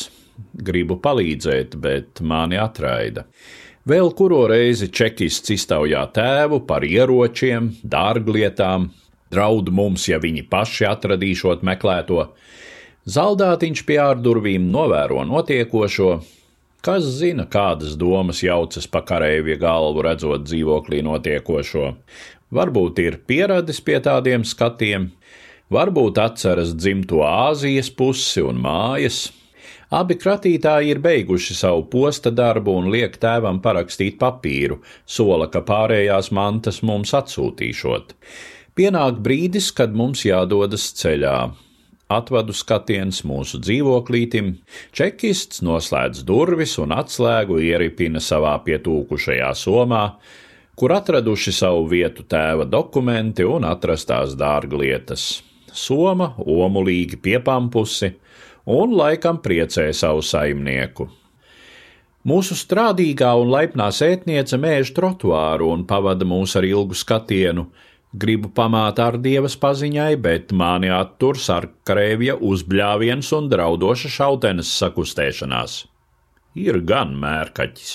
gribu 0.54 0.96
palīdzēt, 1.04 1.76
bet 1.76 2.24
mani 2.24 2.56
atraida. 2.62 3.28
Vēl 3.88 4.10
kuro 4.12 4.42
reizi 4.50 4.90
čekists 4.92 5.48
iztaujā 5.54 6.02
tēvu 6.12 6.58
par 6.68 6.84
ieročiem, 6.84 7.70
dārglietām, 7.88 8.90
draud 9.32 9.70
mums, 9.72 10.02
ja 10.10 10.18
viņi 10.20 10.42
paši 10.50 10.84
atradīšot 10.90 11.64
meklēto. 11.64 12.26
Zaldātiņš 13.08 13.82
pie 13.88 13.96
ārdurvīm 14.02 14.66
novēro 14.74 15.22
notiekošo, 15.30 16.10
kas 16.84 17.08
zina, 17.16 17.46
kādas 17.48 17.96
domas 17.96 18.42
jaucas 18.44 18.90
pa 18.92 19.00
kareivja 19.08 19.56
galvu, 19.62 20.04
redzot 20.04 20.44
dzīvoklī 20.44 21.00
notiekošo. 21.08 21.94
Varbūt 22.52 23.00
ir 23.06 23.16
pieradis 23.24 23.80
pie 23.80 24.02
tādiem 24.04 24.44
skatiem, 24.44 25.08
varbūt 25.72 26.20
atceras 26.20 26.76
dzimto 26.76 27.24
Āzijas 27.24 27.88
pusi 27.88 28.44
un 28.44 28.60
mājas. 28.60 29.30
Abi 29.88 30.18
kratītāji 30.20 30.90
ir 30.92 30.98
beiguši 31.00 31.54
savu 31.56 31.86
posta 31.88 32.28
darbu 32.28 32.74
un 32.76 32.90
liek 32.92 33.14
tēvam 33.20 33.62
parakstīt 33.64 34.18
papīru, 34.20 34.82
sola, 35.08 35.46
ka 35.48 35.62
pārējās 35.64 36.28
mantas 36.36 36.82
mums 36.84 37.14
atsūtīšot. 37.16 38.12
Pienāk 38.76 39.22
brīdis, 39.24 39.70
kad 39.72 39.96
mums 39.96 40.26
jādodas 40.28 40.90
ceļā. 41.00 41.38
Atvadu 42.12 42.52
skatiens 42.56 43.22
mūsu 43.28 43.62
dzīvoklītim, 43.64 44.52
čekists 44.96 45.64
noslēdz 45.64 46.20
durvis 46.28 46.76
un 46.80 46.92
atslēgu 46.96 47.58
ieripina 47.64 48.20
savā 48.20 48.54
pietūkušajā 48.68 49.50
somā, 49.56 50.04
kur 50.76 50.94
atraduši 51.00 51.52
savu 51.52 51.88
vietu 51.88 52.28
tēva 52.28 52.68
dokumenti 52.68 53.44
un 53.44 53.64
atrastās 53.68 54.36
dārglietas. 54.36 55.28
Soma 55.72 56.34
omulīgi 56.44 57.20
piepampusi 57.24 58.12
un 58.68 58.94
laikam 58.98 59.40
priecē 59.44 59.88
savu 59.96 60.22
saimnieku. 60.24 61.08
Mūsu 62.28 62.56
strādīgā 62.58 63.30
un 63.40 63.48
laipnā 63.48 63.88
sētniece 63.94 64.58
mēž 64.60 64.92
trotuāru 64.96 65.70
un 65.72 65.86
pavada 65.88 66.26
mūs 66.28 66.56
ar 66.58 66.66
ilgu 66.68 66.96
skatienu, 66.98 67.68
Gribu 68.16 68.48
pamāt 68.48 68.96
ar 69.04 69.18
dievas 69.20 69.52
paziņai, 69.60 70.14
bet 70.24 70.52
mani 70.56 70.88
attur 70.88 71.36
sarkarēvja 71.36 72.38
uzbļāviens 72.40 73.28
un 73.36 73.50
draudoša 73.52 74.08
šautenes 74.14 74.70
sakustēšanās. 74.80 75.82
Ir 76.56 76.80
gan 76.88 77.12
mērkaķis. 77.20 77.92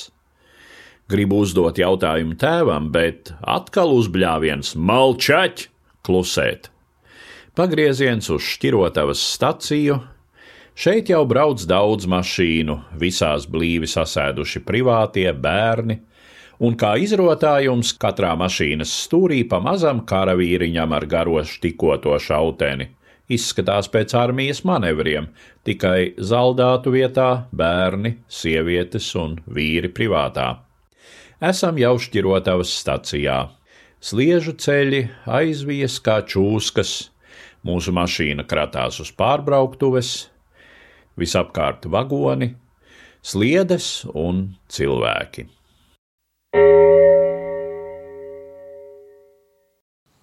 Gribu 1.09 1.41
uzdot 1.41 1.81
jautājumu 1.81 2.37
tēvam, 2.37 2.91
bet 2.93 3.33
atkal 3.41 3.89
uzbļāviens 3.97 4.75
malčaķi 4.77 5.67
klusēt. 6.05 6.69
Pagrieziens 7.57 8.29
uz 8.29 8.45
Šķirotavas 8.53 9.21
staciju. 9.33 9.97
Šeit 10.73 11.11
jau 11.11 11.21
brauc 11.29 11.61
daudz 11.69 12.07
mašīnu, 12.09 12.79
visās 12.97 13.45
blīvi 13.45 13.85
sasēduši 13.89 14.63
privātie 14.65 15.27
bērni, 15.37 15.99
un 16.65 16.73
kā 16.81 16.95
izrotājums 16.97 17.91
katrā 18.01 18.31
mašīnas 18.39 18.95
stūrī 19.03 19.43
pa 19.49 19.59
mazam 19.61 20.01
karavīriņam 20.09 20.97
ar 20.97 21.05
garošu 21.11 21.61
tikoto 21.67 22.17
šauteni. 22.17 22.89
Izskatās 23.29 23.87
pēc 23.87 24.17
armijas 24.17 24.63
manevriem, 24.67 25.29
tikai 25.63 26.15
zaldātu 26.17 26.91
vietā 26.97 27.29
bērni, 27.53 28.17
sievietes 28.27 29.13
un 29.15 29.37
vīri 29.45 29.93
privātā. 29.93 30.49
Esam 31.43 31.77
jau 31.77 31.95
Šķirotavas 32.01 32.73
stacijā. 32.81 33.39
Sliežu 34.03 34.57
ceļi 34.59 35.05
aizvies 35.29 36.01
kā 36.03 36.19
čūskas, 36.27 36.97
Mūsu 37.63 37.93
mašīna 37.95 38.43
kratās 38.43 38.97
uz 38.99 39.07
pārbrauktuves, 39.15 40.09
visapkārt 41.19 41.85
vagoni, 41.91 42.53
sliedes 43.23 44.03
un 44.13 44.45
cilvēki. 44.71 45.47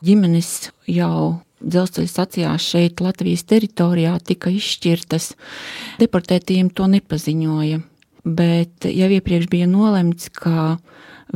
Ģimenes 0.01 0.71
jau 0.89 1.41
dzelzceļa 1.61 2.09
stacijās 2.09 2.65
šeit, 2.73 3.03
Latvijas 3.05 3.45
teritorijā, 3.49 4.15
tika 4.25 4.53
izšķirtas. 4.53 5.35
Deportētiem 6.01 6.71
to 6.73 6.89
nepaziņoja, 6.89 7.83
bet 8.25 8.89
jau 8.89 9.11
iepriekš 9.13 9.51
bija 9.53 9.69
nolemts, 9.69 10.31
ka 10.33 10.79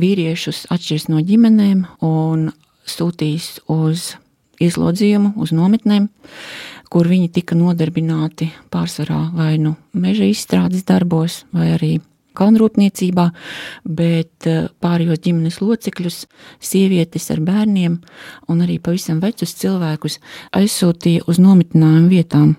vīriešus 0.01 0.65
atšķirs 0.73 1.09
no 1.13 1.21
ģimenēm 1.21 1.85
un 2.05 2.49
sūtīs 2.89 3.59
uz 3.71 4.15
ieslodzījumu 4.61 5.35
uz 5.41 5.51
nometnēm, 5.55 6.07
kur 6.95 7.09
viņi 7.11 7.27
tika 7.35 7.57
nodarbināti 7.59 8.45
pārsvarā 8.71 9.25
vai 9.35 9.57
nu 9.59 9.73
meža 9.91 10.29
izstrādes 10.31 10.85
darbos, 10.87 11.41
vai 11.51 11.73
arī 11.73 11.89
kalnrūpniecībā, 12.35 13.25
bet 13.97 14.47
eh, 14.47 14.69
pārējos 14.83 15.19
ģimenes 15.25 15.59
locekļus, 15.59 16.21
sievietes 16.63 17.27
ar 17.35 17.41
bērniem 17.43 17.97
un 18.51 18.63
arī 18.63 18.77
pavisam 18.83 19.19
vecus 19.23 19.57
cilvēkus 19.59 20.21
aizsūtīja 20.55 21.27
uz 21.31 21.39
nometinājumu 21.43 22.11
vietām, 22.11 22.55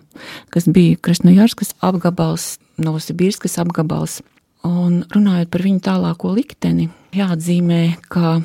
kas 0.52 0.69
bija 0.69 1.00
Krasnojarskas 1.00 1.73
apgabals, 1.85 2.57
Novosibirskas 2.76 3.57
apgabals. 3.62 4.21
Un 4.69 5.00
runājot 5.14 5.49
par 5.49 5.64
viņu 5.64 5.81
tālāko 5.88 6.37
likteni, 6.37 6.90
jāatzīmē, 7.16 7.83
ka 8.12 8.40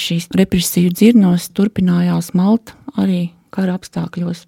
šīs 0.00 0.30
represiju 0.32 0.92
dzirnos 0.94 1.50
turpinājās 1.52 2.32
Malta 2.32 2.78
arī 2.96 3.26
kara 3.52 3.76
apstākļos. 3.76 4.46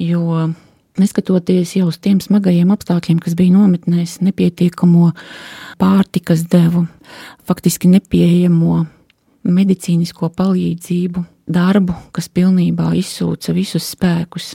Jo 0.00 0.50
neskatoties 0.98 1.76
jau 1.76 1.88
uz 1.90 1.98
tiem 2.02 2.20
smagajiem 2.22 2.70
apstākļiem, 2.74 3.20
kas 3.22 3.36
bija 3.38 3.54
nometnēs, 3.54 4.18
nepietiekamo 4.24 5.12
pārtikas 5.80 6.44
devu, 6.50 6.86
faktiski 7.46 7.90
nepieejamo 7.92 8.84
medicīnisko 9.44 10.30
palīdzību, 10.34 11.24
darbu, 11.50 11.96
kas 12.14 12.30
pilnībā 12.32 12.92
izsūca 12.98 13.54
visus 13.56 13.90
spēkus. 13.94 14.54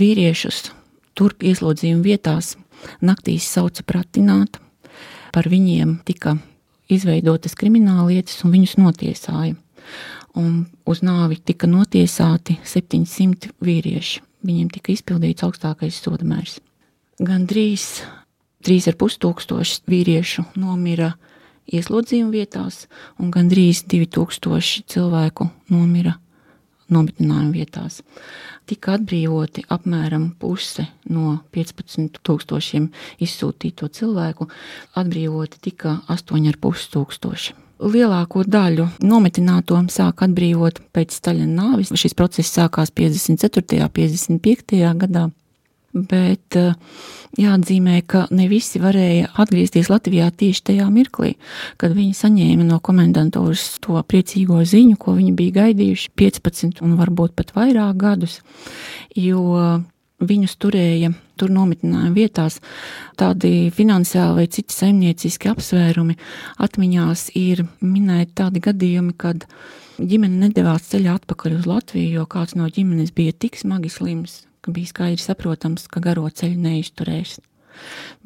Vīriešus 0.00 0.70
turp 1.18 1.44
ieslodzījuma 1.44 2.04
vietās 2.04 2.56
naktīs 3.04 3.48
sauca 3.48 3.84
pratināt, 3.86 4.58
par 5.32 5.48
viņiem 5.52 6.00
tika 6.08 6.36
izveidotas 6.90 7.54
krimināllietas 7.58 8.40
un 8.44 8.56
viņus 8.56 8.78
notiesāja 8.80 9.54
un 10.38 10.64
uz 10.86 11.02
nāvi 11.06 11.40
tika 11.44 11.68
notiesāti 11.70 12.58
700 12.64 13.54
vīrieši. 13.64 14.22
Viņiem 14.46 14.70
tika 14.72 14.92
izpildīts 14.94 15.44
augstākais 15.44 15.98
soda 16.00 16.24
mērs. 16.24 16.60
Gan 17.20 17.44
drīz 17.48 18.00
3,5 18.64 19.18
tūkstoši 19.20 19.82
vīriešu 19.90 20.46
nomira 20.60 21.12
ieslodzījuma 21.70 22.32
vietās, 22.34 22.86
un 23.20 23.30
gandrīz 23.34 23.84
2000 23.90 24.86
cilvēku 24.90 25.50
nomira 25.70 26.16
nometnējuma 26.90 27.52
vietās. 27.54 28.00
Tika 28.66 28.96
atbrīvoti 28.98 29.66
apmēram 29.70 30.30
puse 30.38 30.86
no 31.10 31.40
15,000 31.54 32.88
izsūtīto 33.22 33.90
cilvēku, 33.94 34.48
atbrīvoti 34.98 35.62
tikai 35.68 35.98
8,5 36.10 36.88
tūkstoši 36.94 37.58
lielāko 37.80 38.44
daļu 38.44 38.86
nometināto 39.02 39.78
sāk 39.92 40.24
atbrīvot 40.26 40.80
pēc 40.94 41.16
Staļina 41.16 41.50
nāvis. 41.50 41.92
Šis 41.96 42.16
process 42.16 42.52
sākās 42.52 42.92
54. 42.92 43.80
un 43.84 43.92
55. 43.96 44.80
gadā. 45.00 45.28
Bet 45.90 46.54
eh, 46.54 46.74
jāatzīmē, 47.40 47.96
ka 48.06 48.28
ne 48.30 48.46
visi 48.50 48.78
varēja 48.78 49.32
atgriezties 49.42 49.88
Latvijā 49.90 50.28
tieši 50.30 50.62
tajā 50.68 50.86
mirklī, 50.92 51.32
kad 51.82 51.96
viņi 51.96 52.14
saņēma 52.14 52.68
no 52.68 52.78
komendantūras 52.78 53.80
to 53.82 53.98
priecīgo 54.06 54.60
ziņu, 54.62 54.94
ko 55.02 55.16
viņi 55.18 55.34
bija 55.34 55.56
gaidījuši 55.64 56.12
15 56.14 56.84
un 56.86 56.94
varbūt 57.00 57.34
pat 57.34 57.50
vairāk 57.56 57.98
gadus. 57.98 58.38
Jo 59.18 59.82
Viņus 60.20 60.56
turēja 60.60 61.14
tur 61.40 61.52
nometnējuma 61.54 62.12
vietās. 62.12 62.58
Tādi 63.16 63.70
finansiāli 63.72 64.42
vai 64.42 64.48
citi 64.52 64.76
saimnieciski 64.76 65.48
apsvērumi 65.48 66.18
atmiņās 66.60 67.30
ir 67.40 67.64
minēti 67.80 68.36
tādi 68.42 68.60
gadījumi, 68.66 69.14
kad 69.16 69.46
ģimene 69.96 70.46
nedavās 70.46 70.90
ceļā 70.92 71.16
atpakaļ 71.20 71.56
uz 71.60 71.68
Latviju, 71.70 72.20
jo 72.20 72.26
kāds 72.28 72.56
no 72.58 72.68
ģimenes 72.68 73.14
bija 73.16 73.32
tik 73.32 73.56
smagi 73.60 73.92
slims, 73.92 74.42
ka 74.60 74.74
bija 74.76 74.92
skaidrs 74.92 75.30
saprotams, 75.30 75.88
ka 75.88 76.04
garo 76.04 76.28
ceļu 76.28 76.60
neizturēs. 76.68 77.38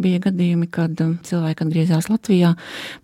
Bija 0.02 0.18
gadījumi, 0.24 0.66
kad 0.74 0.98
um, 1.04 1.16
cilvēki 1.22 1.62
atgriezās 1.62 2.10
Latvijā, 2.10 2.56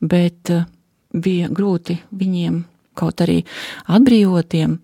bet 0.03 0.51
uh, 0.51 0.67
bija 1.15 1.51
grūti 1.51 2.01
viņiem 2.11 2.65
kaut 2.99 3.23
arī 3.23 3.45
atbrīvotiem, 3.87 4.81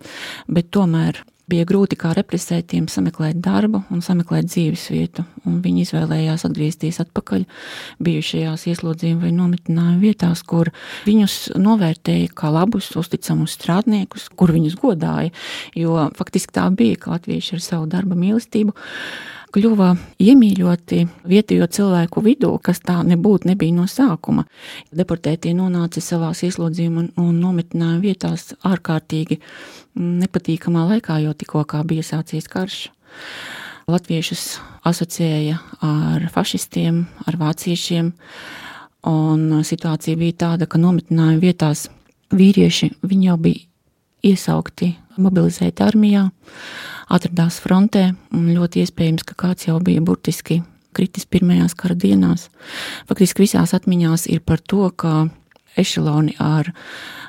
bet 0.47 0.71
tomēr 0.75 1.25
bija 1.51 1.67
grūti 1.69 1.99
kā 1.99 2.11
represētiem 2.17 2.89
sameklēt 2.91 3.39
darbu 3.43 3.83
un 3.95 4.03
sameklēt 4.05 4.49
dzīves 4.51 4.87
vietu, 4.91 5.25
un 5.47 5.61
viņi 5.65 5.85
izvēlējās 5.87 6.47
atgriezties 6.49 6.99
atpakaļ 7.05 7.47
bijušajās 8.07 8.67
ieslodzījuma 8.73 9.27
vai 9.27 9.33
nometnājuma 9.37 10.03
vietās, 10.03 10.43
kur 10.47 10.73
viņus 11.07 11.39
novērtēja 11.63 12.33
kā 12.37 12.51
labus, 12.55 12.91
uzticamus 12.99 13.55
strādniekus, 13.59 14.29
kur 14.35 14.55
viņus 14.57 14.79
godāja, 14.83 15.33
jo 15.79 16.11
faktiski 16.19 16.59
tā 16.59 16.67
bija, 16.75 16.99
ka 17.01 17.15
latvieši 17.15 17.57
ar 17.59 17.65
savu 17.71 17.91
darba 17.91 18.19
mīlestību 18.19 18.75
kļuva 19.57 19.95
iemīļoti 20.21 20.99
vietējo 21.25 21.67
cilvēku 21.73 22.21
vidū, 22.21 22.51
kas 22.61 22.83
tā 22.85 22.99
nebūtu 23.09 23.49
nebija 23.49 23.73
no 23.73 23.87
sākuma. 23.89 24.45
Deportētie 24.93 25.55
nonāca 25.57 26.03
savās 26.05 26.43
ieslodzījuma 26.45 27.07
un 27.23 27.39
nometnējuma 27.41 28.03
vietās 28.03 28.51
ārkārtīgi 28.69 29.41
nepatīkamā 29.97 30.85
laikā, 30.93 31.17
jo 31.25 31.33
tikko 31.33 31.65
bija 31.89 32.05
sācies 32.05 32.51
karš. 32.53 32.83
Latviešus 33.89 34.59
asociēja 34.85 35.61
ar 35.87 36.27
fašistiem, 36.35 37.05
ar 37.25 37.39
vāciešiem, 37.41 38.11
un 39.09 39.47
situācija 39.65 40.19
bija 40.21 40.41
tāda, 40.45 40.69
ka 40.69 40.83
nometnējuma 40.83 41.41
vietās 41.41 41.87
vīrieši 42.35 42.93
jau 43.01 43.39
bija 43.41 43.66
iesaukti 44.27 44.93
mobilizēti 45.21 45.85
armijā, 45.85 46.27
atradās 47.13 47.59
frontē, 47.63 48.11
ļoti 48.33 48.83
iespējams, 48.85 49.25
ka 49.27 49.37
kāds 49.47 49.69
jau 49.69 49.79
bija 49.85 50.03
burtiski 50.05 50.61
kritis 50.97 51.27
pirmajās 51.29 51.77
kara 51.77 51.97
dienās. 51.97 52.49
Faktiski 53.09 53.45
visās 53.45 53.75
atmiņās 53.77 54.27
ir 54.33 54.43
par 54.45 54.63
to, 54.65 54.89
ka 54.97 55.27
ešeloni 55.77 56.37
ar 56.41 56.71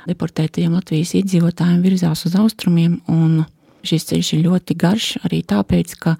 deportētajiem 0.08 0.78
Latvijas 0.78 1.14
iedzīvotājiem 1.20 1.82
virzās 1.84 2.24
uz 2.30 2.38
austrumiem, 2.40 3.02
un 3.12 3.44
šis 3.88 4.08
ceļš 4.12 4.34
ir 4.38 4.46
ļoti 4.48 4.78
garš 4.80 5.10
arī 5.28 5.42
tāpēc, 5.48 5.98
ka 6.00 6.16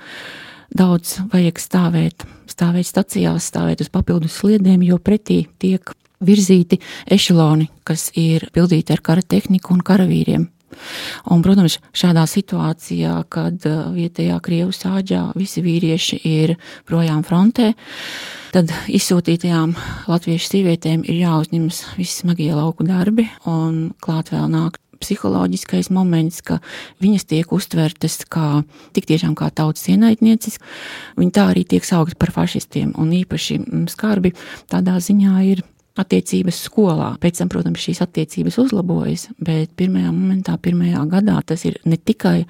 daudz 0.76 1.18
vajag 1.32 1.62
stāvēt, 1.64 2.28
stāvēt 2.52 2.90
stacijās, 2.90 3.48
stāvēt 3.48 3.86
uz 3.86 3.92
papildus 3.94 4.36
sliedēm, 4.42 4.84
jo 4.84 5.00
pretī 5.00 5.46
tiek 5.62 5.96
virzīti 6.20 6.82
ešeloni, 7.14 7.70
kas 7.88 8.10
ir 8.18 8.50
pildīti 8.54 8.96
ar 8.96 9.04
kara 9.06 9.24
tehniku 9.24 9.76
un 9.76 9.84
karavīriem. 9.86 10.48
Un, 11.32 11.44
protams, 11.46 11.80
šādā 11.96 12.26
situācijā, 12.30 13.14
kad 13.34 13.64
uh, 13.70 13.92
vietējā 13.96 14.40
Krievu 14.44 14.74
sāģā 14.76 15.30
visi 15.38 15.64
vīrieši 15.66 16.22
ir 16.28 16.58
projām 16.88 17.24
frontē, 17.28 17.74
tad 18.56 18.74
izsūtītajām 18.92 19.76
latviešu 20.10 20.52
sievietēm 20.54 21.06
ir 21.08 21.22
jāuzņemas 21.24 21.84
visi 22.00 22.24
smagie 22.24 22.52
lauku 22.56 22.88
darbi, 22.88 23.28
un 23.50 23.88
klāt 24.04 24.34
vēl 24.34 24.52
nāk 24.54 24.82
psiholoģiskais 25.02 25.92
moments, 25.94 26.42
ka 26.46 26.60
viņas 27.04 27.28
tiek 27.30 27.54
uztvertas 27.54 28.20
kā 28.30 28.64
tik 28.98 29.08
tiešām 29.10 29.36
kā 29.38 29.50
tautas 29.54 29.86
ienaidnieces. 29.92 30.60
Viņi 31.20 31.34
tā 31.36 31.50
arī 31.54 31.66
tiek 31.70 31.86
saukti 31.86 32.18
par 32.20 32.34
fašistiem, 32.36 32.94
un 32.98 33.14
īpaši 33.20 33.60
mm, 33.62 33.88
skarbi 33.94 34.34
tādā 34.72 34.98
ziņā 35.04 35.36
ir 35.54 35.66
attiecības 36.02 36.62
skolā. 36.68 37.12
Pēc 37.22 37.42
tam, 37.42 37.52
protams, 37.52 37.84
šīs 37.84 38.02
attiecības 38.06 38.58
uzlabojas, 38.64 39.28
bet 39.44 39.76
pirmajā 39.80 40.14
momentā, 40.14 40.58
pirmajā 40.62 41.04
gadā 41.12 41.38
tas 41.48 41.66
ir 41.68 41.80
ne 41.86 41.98
tikai 41.98 42.42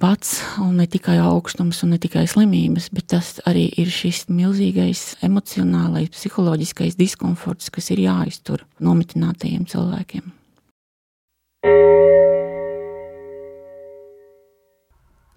pats, 0.00 0.38
un 0.60 0.76
ne 0.80 0.86
tikai 0.90 1.16
augstums, 1.24 1.82
un 1.84 1.94
ne 1.94 2.00
tikai 2.00 2.26
slimības, 2.28 2.90
bet 2.94 3.08
tas 3.14 3.36
arī 3.48 3.66
ir 3.80 3.92
šis 3.92 4.26
milzīgais 4.32 5.04
emocionālais, 5.26 6.12
psiholoģiskais 6.12 6.98
diskomforts, 7.00 7.72
kas 7.72 7.92
ir 7.94 8.04
jāiztur 8.06 8.66
nomitinātajiem 8.80 9.64
cilvēkiem. 9.72 10.34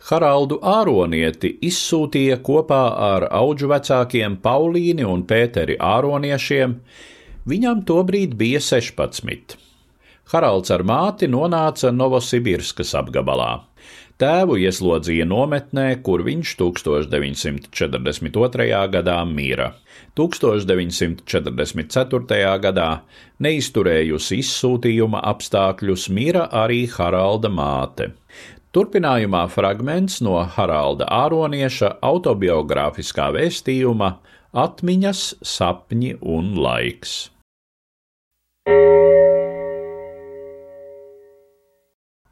Haraldu 0.07 0.62
Āronieti 0.63 1.49
izsūtīja 1.67 2.38
kopā 2.45 2.83
ar 3.03 3.25
auģu 3.35 3.67
vecākiem 3.67 4.38
Paulīni 4.43 5.03
un 5.03 5.25
Pēteri 5.27 5.75
Āroniešiem. 5.75 6.77
Viņam 7.49 7.81
tobrīd 7.89 8.38
bija 8.39 8.62
16. 8.63 9.57
Haralds 10.31 10.71
ar 10.71 10.85
māti 10.88 11.27
nonāca 11.27 11.91
Novosibirskas 11.91 12.95
apgabalā. 12.95 13.67
Tēvu 14.19 14.57
ieslodzīja 14.59 15.25
nometnē, 15.27 15.95
kur 16.03 16.23
viņš 16.27 16.55
1942. 16.59 18.88
gadā 18.95 19.19
mīra. 19.27 19.67
1944. 20.19 22.59
gadā, 22.65 22.89
neizturējusi 23.39 24.39
izsūtījuma 24.43 25.19
apstākļus, 25.31 26.09
mira 26.12 26.43
arī 26.51 26.83
Haralda 26.91 27.47
māte. 27.47 28.12
Turpinājumā 28.69 29.47
fragments 29.49 30.19
no 30.21 30.36
Haralda 30.45 31.08
Āronieša 31.10 31.95
autobiogrāfiskā 32.05 33.32
vēstījuma 33.34 34.10
Atmiņas, 34.53 35.21
sapņi 35.41 36.12
un 36.21 36.51
laiks. 36.62 37.15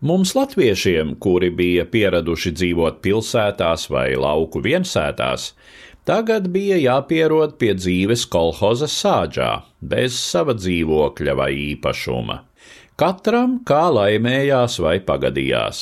Mums, 0.06 0.36
latviešiem, 0.38 1.16
kuri 1.18 1.50
bija 1.50 1.88
pieraduši 1.90 2.54
dzīvot 2.54 3.00
pilsētās 3.02 3.88
vai 3.90 4.12
lauku 4.14 4.62
viensētās, 4.62 5.56
tagad 6.06 6.52
bija 6.54 6.78
jāpierod 6.78 7.58
pie 7.58 7.74
dzīves 7.80 8.28
kolhoza 8.30 8.86
sāģā, 8.86 9.50
bez 9.82 10.22
sava 10.22 10.54
dzīvokļa 10.54 11.38
vai 11.42 11.50
īpašuma. 11.72 12.44
Katram 12.98 13.60
kā 13.62 13.92
laimējās 13.94 14.80
vai 14.82 14.96
pagadījās. 15.06 15.82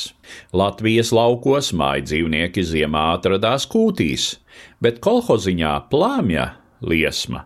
Latvijas 0.52 1.14
laukos 1.16 1.70
māja 1.72 2.04
dzīvnieki 2.10 2.66
ziemā 2.68 3.06
atradās 3.14 3.64
kūtīs, 3.72 4.26
bet 4.84 5.00
kolhoziņā 5.06 5.72
plāmja 5.94 6.50
liesma. 6.84 7.46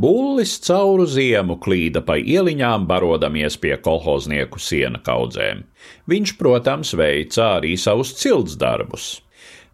Bullis 0.00 0.56
cauru 0.64 1.04
ziemu 1.04 1.58
klīda 1.60 2.00
pa 2.00 2.16
ieliņām, 2.16 2.88
barodamies 2.88 3.60
pie 3.60 3.76
kolhoznieku 3.84 4.56
siena 4.56 5.04
kaudzēm. 5.04 5.66
Viņš, 6.08 6.36
protams, 6.40 6.96
veica 6.96 7.58
arī 7.60 7.76
savus 7.76 8.16
cilts 8.16 8.56
darbus. 8.56 9.18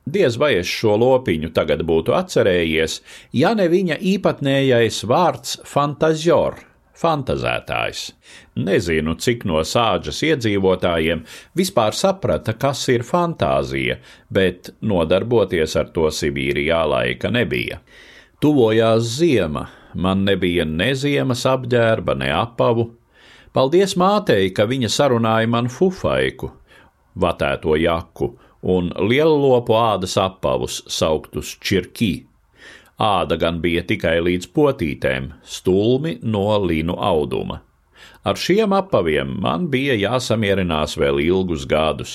Diez 0.02 0.42
vai 0.42 0.56
es 0.58 0.66
šo 0.66 0.98
lopiņu 0.98 1.54
tagad 1.54 1.86
būtu 1.86 2.18
atcerējies, 2.18 2.98
ja 3.30 3.54
ne 3.54 3.70
viņa 3.70 4.02
īpatnējais 4.16 5.04
vārds 5.06 5.60
fantazior 5.62 6.64
fantazētājs. 6.96 8.02
Nezinu, 8.66 9.16
cik 9.20 9.44
no 9.48 9.62
sāģes 9.66 10.22
iedzīvotājiem 10.30 11.24
vispār 11.58 11.96
saprata, 11.96 12.56
kas 12.56 12.86
ir 12.92 13.04
fantāzija, 13.06 13.98
bet 14.32 14.72
nodarboties 14.80 15.76
ar 15.76 15.90
to 15.94 16.10
Sibīrijā 16.12 16.82
laika 16.88 17.30
nebija. 17.32 17.80
Tuvojās 18.40 19.16
ziema, 19.18 19.66
man 19.94 20.24
nebija 20.28 20.66
ne 20.68 20.92
ziemas 20.94 21.46
apģērba, 21.48 22.16
ne 22.20 22.30
apavu. 22.36 22.90
Paldies 23.56 23.96
mātei, 23.96 24.50
ka 24.52 24.66
viņa 24.68 24.92
sarunāja 24.92 25.48
man 25.48 25.70
fufaiku, 25.72 26.50
vatēto 27.16 27.76
jaku 27.80 28.34
un 28.76 28.90
lielopu 29.08 29.76
ādas 29.78 30.18
apavus 30.20 30.82
sauktus 30.92 31.54
čirkī 31.64 32.26
Āda 32.96 33.36
gan 33.36 33.60
bija 33.60 33.82
tikai 33.84 34.18
līdz 34.24 34.48
potītēm, 34.56 35.32
stulmi 35.44 36.16
no 36.24 36.48
līnu 36.64 36.96
auduma. 36.96 37.60
Ar 38.26 38.34
šiem 38.40 38.72
apaviem 38.74 39.36
man 39.42 39.68
bija 39.70 39.94
jāsamierinās 39.94 40.96
vēl 40.98 41.20
ilgus 41.22 41.62
gadus. 41.70 42.14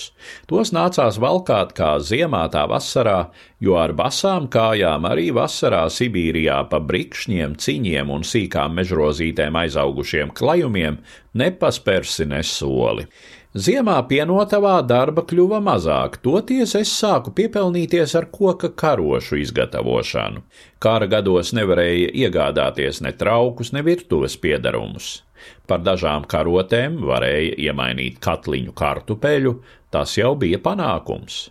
Tos 0.49 0.73
nācās 0.75 1.15
valkāt 1.21 1.71
kā 1.77 1.93
ziemā, 2.03 2.41
tā 2.51 2.65
vasarā, 2.67 3.29
jo 3.63 3.77
ar 3.79 3.93
basām 3.95 4.49
kājām 4.51 5.07
arī 5.07 5.29
vasarā 5.37 5.85
Sibīrijā 5.87 6.57
pa 6.71 6.81
brikšņiem, 6.83 7.55
ciņiem 7.55 8.11
un 8.11 8.27
sīkām 8.27 8.75
mežrozītēm 8.81 9.61
aizaugušiem 9.63 10.33
klajumiem 10.35 10.99
nepaspersi 11.37 12.27
ne 12.27 12.43
soli. 12.43 13.07
Ziemā 13.51 13.97
pienotavā 14.07 14.77
darba 14.87 15.25
kļuva 15.27 15.57
mazāk, 15.59 16.21
toties 16.23 16.71
es 16.79 16.91
sāku 16.95 17.33
piepelnīties 17.35 18.13
ar 18.15 18.29
koka 18.31 18.69
karošu 18.71 19.41
izgatavošanu. 19.41 20.39
Kara 20.79 21.09
gados 21.11 21.51
nevarēja 21.51 22.13
iegādāties 22.15 23.01
ne 23.03 23.11
traukus, 23.11 23.73
ne 23.75 23.83
virtuves 23.83 24.37
piedarumus. 24.39 25.25
Par 25.67 25.83
dažām 25.83 26.23
karotēm 26.31 27.01
varēja 27.03 27.57
iemainīt 27.67 28.23
katliņu 28.23 28.71
kartupeļu, 28.71 29.57
tas 29.91 30.15
jau 30.15 30.31
bija 30.39 30.61
panākums. 30.63 31.49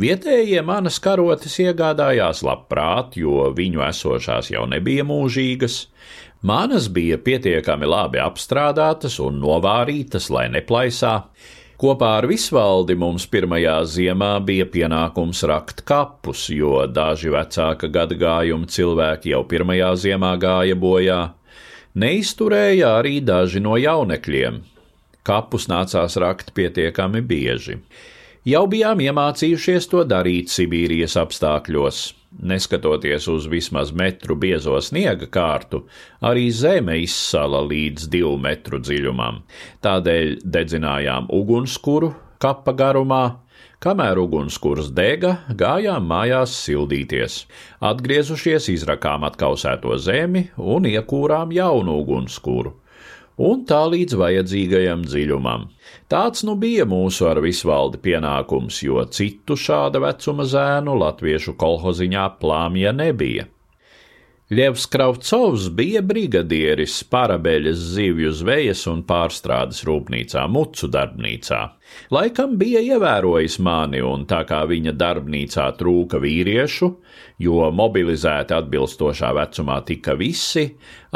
Vietējie 0.00 0.64
manas 0.64 0.96
karotes 1.04 1.58
iegādājās 1.60 2.40
labprāt, 2.48 3.20
jo 3.20 3.50
viņu 3.52 3.84
esošās 3.90 4.48
jau 4.54 4.64
nebija 4.72 5.04
mūžīgas. 5.04 5.82
Manas 6.42 6.88
bija 6.90 7.20
pietiekami 7.22 7.86
labi 7.86 8.18
apstrādātas 8.18 9.20
un 9.22 9.36
novārītas, 9.38 10.26
lai 10.34 10.48
neplaisā. 10.50 11.12
Kopā 11.78 12.08
ar 12.18 12.26
visvaldi 12.30 12.96
mums 12.98 13.28
pirmajā 13.30 13.76
ziemā 13.86 14.32
bija 14.46 14.66
pienākums 14.70 15.42
rakt 15.46 15.84
kapus, 15.86 16.48
jo 16.50 16.80
daži 16.86 17.30
vecāka 17.30 17.90
gada 17.94 18.18
gājuma 18.18 18.66
cilvēki 18.70 19.30
jau 19.34 19.42
pirmajā 19.50 19.92
ziemā 20.04 20.32
gāja 20.42 20.78
bojā. 20.78 21.20
Neizturēja 21.94 22.90
arī 22.98 23.20
daži 23.22 23.62
no 23.62 23.76
jaunekļiem. 23.78 24.62
Kapus 25.22 25.68
nācās 25.70 26.18
rakt 26.18 26.50
pietiekami 26.54 27.22
bieži. 27.22 27.78
Jau 28.42 28.64
bijām 28.66 28.98
iemācījušies 28.98 29.86
to 29.94 30.02
darīt 30.02 30.50
Sibīrijas 30.50 31.14
apstākļos. 31.22 32.02
Neskatoties 32.40 33.28
uz 33.28 33.46
vismaz 33.46 33.92
metru 33.92 34.34
biezo 34.40 34.78
sniega 34.80 35.28
kārtu, 35.30 35.84
arī 36.24 36.48
zeme 36.50 36.96
izsala 37.02 37.60
līdz 37.66 38.08
divu 38.10 38.34
metru 38.40 38.80
dziļumam. 38.80 39.42
Tādēļ 39.84 40.38
dedzinājām 40.42 41.28
ugunskura 41.30 42.14
kapa 42.42 42.74
garumā, 42.74 43.24
Kamēr 43.82 44.14
ugunskurs 44.22 44.92
dega, 44.94 45.32
gājām 45.58 46.04
mājās 46.06 46.52
sildīties. 46.54 47.40
Atgriezušies, 47.82 48.68
izrakām 48.70 49.26
atkausēto 49.26 49.96
zemi 49.98 50.44
un 50.54 50.86
iekūrām 50.86 51.50
jaunu 51.56 51.96
ugunskuru 52.04 52.76
un 53.38 53.64
tā 53.68 53.80
līdz 53.92 54.18
vajadzīgajam 54.20 55.06
dziļumam. 55.06 55.68
Tāds 56.12 56.44
nu 56.44 56.56
bija 56.60 56.84
mūsu 56.88 57.28
ar 57.30 57.40
visvaldi 57.44 58.00
pienākums, 58.02 58.82
jo 58.84 59.04
citu 59.08 59.56
šāda 59.56 60.02
vecuma 60.02 60.44
zēnu 60.48 60.98
latviešu 61.00 61.56
kolhoziņā 61.60 62.28
plāmja 62.42 62.92
nebija. 62.96 63.48
Ļevs 64.52 64.82
Kravcovs 64.92 65.70
bija 65.72 66.02
brigadieris 66.04 66.98
parabeļas 67.08 67.84
zivju 67.94 68.34
zvejas 68.36 68.82
un 68.90 69.00
pārstrādes 69.08 69.80
rūpnīcā, 69.88 70.42
mucu 70.52 70.90
darbnīcā. 70.92 71.60
Laikam 72.12 72.58
bija 72.60 72.82
ievērojis 72.84 73.56
mani, 73.64 74.02
un 74.04 74.26
tā 74.28 74.42
kā 74.44 74.60
viņa 74.68 74.92
darbnīcā 75.00 75.70
trūka 75.78 76.20
vīriešu, 76.20 76.90
jo 77.40 77.70
mobilizēti 77.72 78.58
atbilstošā 78.58 79.32
vecumā 79.40 79.80
tika 79.88 80.18
visi, 80.20 80.66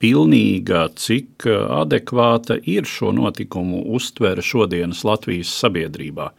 pilnīga, 0.00 0.86
cik 0.96 1.44
adekvāta 1.76 2.56
ir 2.64 2.88
šo 2.88 3.12
notikumu 3.16 3.82
uztvere 3.96 4.44
šodienas 4.44 5.04
Latvijas 5.04 5.52
sabiedrībā? 5.60 6.30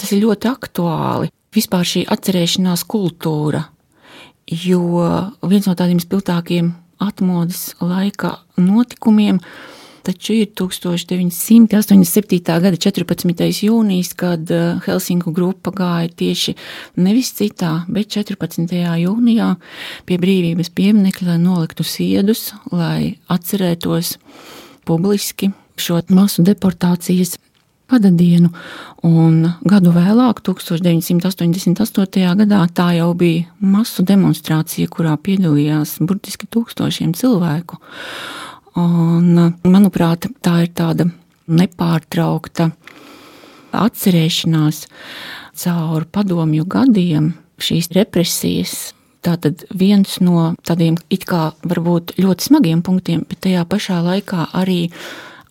Tas 0.00 0.12
ir 0.14 0.22
ļoti 0.24 0.48
aktuāli. 0.50 1.30
Vispār 1.54 1.84
šī 1.86 2.04
atcerēšanās 2.14 2.86
kultūra, 2.88 3.64
jo 4.46 5.02
viens 5.50 5.66
no 5.66 5.74
tādiem 5.74 5.98
spilgtākiem 6.02 6.70
atmodas 7.02 7.72
laika 7.82 8.36
notikumiem 8.60 9.40
taču 10.02 10.32
ir 10.34 10.46
1987. 10.56 12.40
gada 12.44 12.76
14. 12.76 13.64
jūnijas, 13.66 14.14
kad 14.18 14.50
eh, 14.50 14.80
Helsinku 14.86 15.32
grupa 15.36 15.70
gāja 15.76 16.08
tieši 16.22 16.54
nevis 17.00 17.32
citā, 17.36 17.84
bet 17.88 18.06
14. 18.16 18.74
jūnijā 19.04 19.56
pie 20.08 20.16
brīvības 20.20 20.70
pieminekļa, 20.76 21.28
lai 21.34 21.38
noliktu 21.42 21.84
siedus, 21.86 22.52
lai 22.72 23.18
atcerētos 23.30 24.16
publiski 24.88 25.52
šo 25.80 26.00
masu 26.12 26.42
deportācijas 26.44 27.38
gada 27.90 28.10
dienu, 28.14 28.50
un 29.06 29.42
gadu 29.66 29.92
vēlāk, 29.94 30.42
1988. 30.46 32.26
gadā, 32.42 32.60
tā 32.74 32.90
jau 32.98 33.10
bija 33.18 33.48
masu 33.60 34.04
demonstrācija, 34.06 34.90
kurā 34.92 35.16
piedalījās 35.18 35.98
burtiski 36.04 36.48
tūkstošiem 36.50 37.14
cilvēku. 37.18 37.80
Un, 38.78 39.56
manuprāt, 39.66 40.30
tā 40.44 40.60
ir 40.64 40.70
tāda 40.78 41.08
nepārtraukta 41.50 42.70
atcerēšanās 43.74 44.84
caur 45.60 46.06
padomju 46.12 46.66
gadiem 46.70 47.32
šīs 47.60 47.90
represijas. 47.96 48.94
Tātad 49.20 49.66
viens 49.76 50.16
no 50.24 50.54
tādiem 50.64 50.96
it 51.12 51.26
kā 51.28 51.50
varbūt 51.60 52.14
ļoti 52.22 52.46
smagiem 52.46 52.80
punktiem, 52.86 53.26
bet 53.28 53.42
tajā 53.44 53.66
pašā 53.68 53.98
laikā 54.06 54.46
arī 54.56 54.86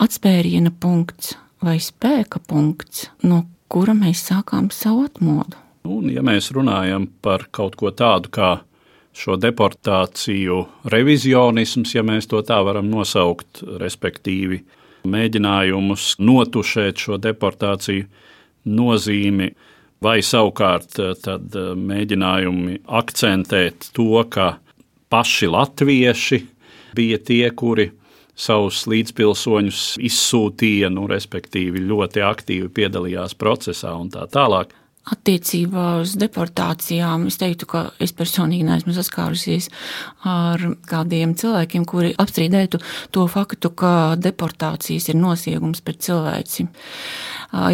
atspēriena 0.01 0.71
punkts 0.73 1.35
vai 1.63 1.77
spēka 1.83 2.41
punkts, 2.47 3.09
no 3.23 3.43
kura 3.71 3.93
mēs 3.97 4.23
sākām 4.29 4.69
savu 4.73 5.05
atmodu. 5.07 5.57
Un, 5.89 6.09
ja 6.11 6.23
mēs 6.25 6.51
runājam 6.55 7.07
par 7.23 7.47
kaut 7.55 7.77
ko 7.79 7.91
tādu 7.95 8.31
kā 8.33 8.49
šo 9.15 9.35
deportāciju 9.41 10.59
revizionisms, 10.91 11.95
ja 11.95 12.03
mēs 12.05 12.29
to 12.29 12.41
tā 12.45 12.59
varam 12.65 12.89
nosaukt, 12.91 13.63
respektīvi 13.81 14.61
mēģinājumus 15.09 16.13
notušēt 16.19 16.99
šo 17.05 17.17
deportāciju 17.21 18.05
nozīmi, 18.69 19.49
vai 20.03 20.19
savukārt 20.23 20.99
tad 21.23 21.55
mēģinājumi 21.79 22.81
akcentēt 22.99 23.89
to, 23.95 24.23
ka 24.31 24.57
paši 25.11 25.49
latvieši 25.51 26.41
bija 26.95 27.19
tie, 27.25 27.45
kuri 27.55 27.89
savus 28.39 28.85
līdzpilsoņus 28.89 29.85
izsūtīja, 30.09 30.91
nu, 30.93 31.07
respektīvi 31.11 31.83
ļoti 31.89 32.23
aktīvi 32.25 32.69
piedalījās 32.79 33.35
procesā 33.39 33.95
un 33.99 34.11
tā 34.13 34.25
tālāk. 34.31 34.75
Attiecībā 35.09 35.85
uz 36.03 36.11
deportācijām 36.21 37.23
es 37.31 37.39
teiktu, 37.41 37.65
ka 37.71 37.79
es 38.03 38.11
personīgi 38.13 38.67
neesmu 38.67 38.93
saskārusies 38.93 39.69
ar 40.27 40.61
kādiem 40.89 41.33
cilvēkiem, 41.39 41.85
kuri 41.89 42.11
apstrīdētu 42.19 42.81
to 43.15 43.25
faktu, 43.31 43.71
ka 43.73 43.93
deportācijas 44.21 45.09
ir 45.09 45.17
nosiegums 45.17 45.81
pret 45.81 46.03
cilvēci. 46.05 46.67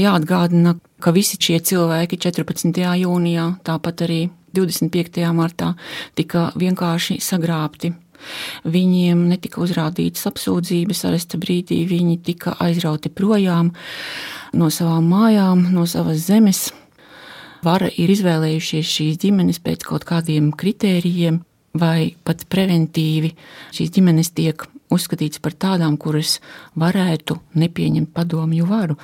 Jāatgādina, 0.06 0.78
ka 1.04 1.12
visi 1.12 1.42
šie 1.42 1.60
cilvēki 1.60 2.22
14. 2.24 2.80
jūnijā, 3.02 3.50
tāpat 3.68 4.06
arī 4.08 4.22
25. 4.56 5.28
martā 5.36 5.74
tika 6.16 6.48
vienkārši 6.56 7.20
sagrābti 7.20 7.92
Viņiem 8.66 9.26
netika 9.32 9.62
uzrādītas 9.64 10.28
apsūdzības, 10.30 11.04
aresta 11.10 11.40
brīdī 11.42 11.84
viņi 11.90 12.20
tika 12.26 12.56
aizrauti 12.64 13.12
projām 13.14 13.74
no 14.56 14.70
savām 14.72 15.10
mājām, 15.12 15.68
no 15.76 15.86
savas 15.90 16.26
zemes. 16.28 16.70
Vara 17.66 17.90
ir 17.90 18.12
izvēlējušies 18.14 18.96
šīs 18.98 19.20
ģimenes 19.24 19.60
pēc 19.64 19.88
kaut 19.88 20.06
kādiem 20.06 20.52
kritērijiem, 20.54 21.42
vai 21.76 22.16
pat 22.24 22.46
preventīvi 22.52 23.34
šīs 23.76 23.94
ģimenes 23.96 24.32
tiek 24.38 24.68
uzskatīts 24.94 25.42
par 25.44 25.56
tādām, 25.58 25.98
kuras 26.02 26.38
varētu 26.80 27.38
nepieņemt 27.58 28.12
padomju 28.16 28.68
varu. 28.70 28.98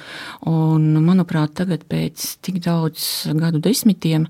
Un, 0.50 0.88
manuprāt, 1.06 1.56
tagad 1.58 1.86
pēc 1.90 2.26
tik 2.46 2.62
daudz 2.64 3.28
gadu 3.38 3.62
desmitiem, 3.64 4.28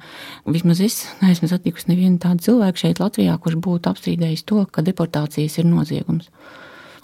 vismaz 0.47 0.83
es 0.83 0.99
neesmu 1.21 1.49
satikusi 1.51 1.91
nevienu 1.91 2.21
tādu 2.21 2.47
cilvēku 2.47 2.85
šeit 2.85 3.01
Latvijā, 3.03 3.37
kurš 3.41 3.59
būtu 3.63 3.91
apstrīdējis 3.91 4.45
to, 4.47 4.65
ka 4.71 4.85
deportācijas 4.85 5.59
ir 5.59 5.67
noziegums. 5.69 6.29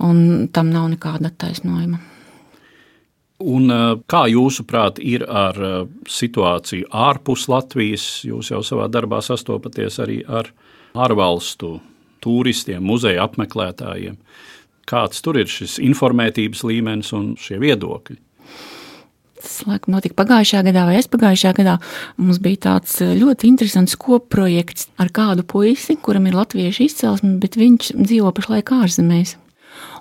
Un 0.03 0.47
tam 0.53 0.69
nav 0.71 0.91
nekāda 0.93 1.31
attaisnojuma. 1.31 1.99
Un 3.37 3.69
kā 4.09 4.23
jūsuprāt, 4.31 4.97
ir 4.97 5.21
ar 5.29 5.57
situāciju 6.09 6.87
ārpus 6.89 7.45
Latvijas? 7.51 8.05
Jūs 8.25 8.49
jau 8.49 8.63
savā 8.65 8.87
darbā 8.89 9.19
sastopaties 9.21 9.99
arī 10.01 10.23
ar 10.25 10.49
ārvalstu 10.97 11.75
turistiem, 12.23 12.83
muzeja 12.83 13.25
apmeklētājiem. 13.27 14.17
Kāds 14.87 15.19
tur 15.23 15.39
ir 15.41 15.51
šis 15.51 15.77
informētības 15.83 16.63
līmenis 16.63 17.11
un 17.15 17.33
šie 17.41 17.59
viedokļi? 17.59 18.21
Tas 19.37 19.59
laikam 19.67 19.93
notika 19.93 20.17
pagājušā 20.17 20.63
gadā 20.65 20.85
vai 20.87 20.97
aizpagājušā 20.97 21.53
gadā. 21.59 21.77
Mums 22.17 22.39
bija 22.41 22.63
tāds 22.69 22.95
eh, 23.05 23.13
ļoti 23.19 23.51
interesants 23.51 23.97
kopprojekts 23.99 24.89
ar 25.01 25.11
kādu 25.13 25.45
puisi, 25.45 25.97
kuram 26.01 26.25
ir 26.29 26.37
latviešu 26.39 26.87
izcelsme, 26.87 27.35
bet 27.41 27.59
viņš 27.59 27.93
dzīvo 27.99 28.33
pašlaik 28.33 28.73
ārzemēs. 28.79 29.35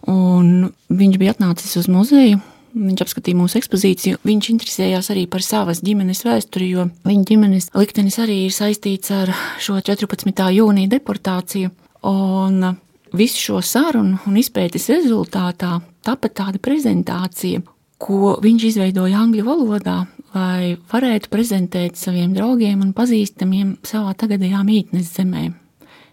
Un 0.09 0.71
viņš 0.89 1.19
bija 1.21 1.35
atnācis 1.37 1.77
uz 1.83 1.91
muzeju, 1.93 2.41
Viņš 2.77 3.01
apskatīja 3.07 3.39
mūsu 3.39 3.57
ekspozīciju. 3.57 4.19
Viņš 4.27 4.51
interesējās 4.53 5.09
arī 5.15 5.23
par 5.33 5.41
savas 5.45 5.79
ģimenes 5.85 6.21
vēsturi, 6.27 6.67
jo 6.75 6.83
viņa 7.09 7.25
ģimenes 7.31 7.71
liktenis 7.73 8.19
arī 8.21 8.43
ir 8.45 8.53
saistīts 8.53 9.15
ar 9.17 9.33
šo 9.63 9.79
14. 9.81 10.43
jūnija 10.59 10.91
deportāciju. 10.93 11.73
Un 12.07 12.77
visu 13.17 13.41
šo 13.41 13.63
sarunu 13.65 14.21
un 14.29 14.37
izpētes 14.39 14.89
rezultātā 14.93 15.79
tapa 16.07 16.31
tāda 16.31 16.61
prezentācija, 16.63 17.63
ko 17.99 18.37
viņš 18.43 18.67
izveidoja 18.71 19.23
angļu 19.25 19.45
valodā, 19.47 19.99
lai 20.37 20.77
varētu 20.91 21.31
prezentēt 21.33 21.99
saviem 21.99 22.35
draugiem 22.37 22.83
un 22.85 22.93
pazīstamiem 22.97 23.77
savā 23.87 24.13
tagadējā 24.19 24.63
mītnes 24.67 25.15
zemē. 25.17 25.47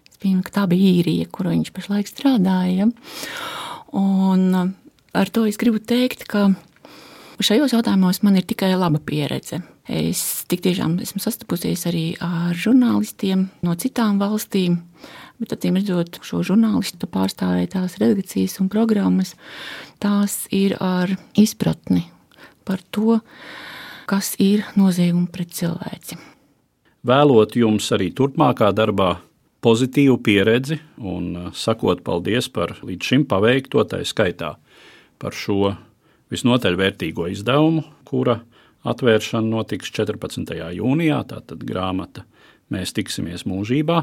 Es 0.09 0.19
pieņemu, 0.21 0.45
ka 0.45 0.55
tā 0.61 0.67
bija 0.71 0.93
īrija, 1.01 1.27
kur 1.31 1.51
viņš 1.51 1.73
pašlaik 1.75 2.09
strādāja. 2.09 2.87
Un 3.93 4.45
ar 5.13 5.33
to 5.33 5.45
es 5.49 5.59
gribu 5.61 5.81
teikt, 5.83 6.25
ka 6.29 6.53
šajos 7.43 7.75
jautājumos 7.75 8.23
man 8.23 8.39
ir 8.39 8.47
tikai 8.47 8.71
laba 8.77 9.01
pieredze. 9.03 9.61
Es 9.83 10.45
tik 10.47 10.63
tiešām 10.63 10.95
esmu 11.03 11.19
sastapusies 11.19 11.83
arī 11.89 12.13
ar 12.23 12.55
žurnālistiem 12.55 13.49
no 13.67 13.75
citām 13.75 14.21
valstīm, 14.21 14.79
bet 15.41 15.55
acīm 15.55 15.79
redzot, 15.79 16.19
šo 16.25 16.41
žurnālistu 16.45 17.09
pārstāvētās 17.09 17.97
redakcijas 18.01 18.59
un 18.63 18.69
programmas, 18.73 19.35
tās 20.03 20.43
ir 20.53 20.77
ar 20.83 21.15
izpratni 21.39 22.05
par 22.67 22.83
to, 22.91 23.19
kas 24.09 24.33
ir 24.39 24.65
noziegumi 24.79 25.29
pret 25.31 25.53
cilvēci. 25.55 26.17
vēlot 27.03 27.55
jums 27.55 27.91
arī 27.91 28.11
turpmākā 28.15 28.71
darbā 28.71 29.17
pozitīvu 29.63 30.19
pieredzi 30.23 30.79
un 30.99 31.35
uh, 31.35 31.49
sakot 31.55 32.03
paldies 32.03 32.49
par 32.51 32.77
līdz 32.83 33.09
šim 33.09 33.25
paveikto, 33.27 33.83
tā 33.87 34.03
skaitā 34.03 34.55
par 35.19 35.35
šo 35.35 35.75
visnotaļ 36.33 36.75
vērtīgo 36.79 37.29
izdevumu, 37.31 37.83
kura 38.07 38.41
atvēršana 38.83 39.47
notiks 39.47 39.91
14. 39.95 40.55
jūnijā, 40.75 41.21
tātad 41.29 41.63
grāmata 41.63 42.25
Mēs 42.73 42.95
tiksimies 42.97 43.45
mūžībā. 43.49 43.99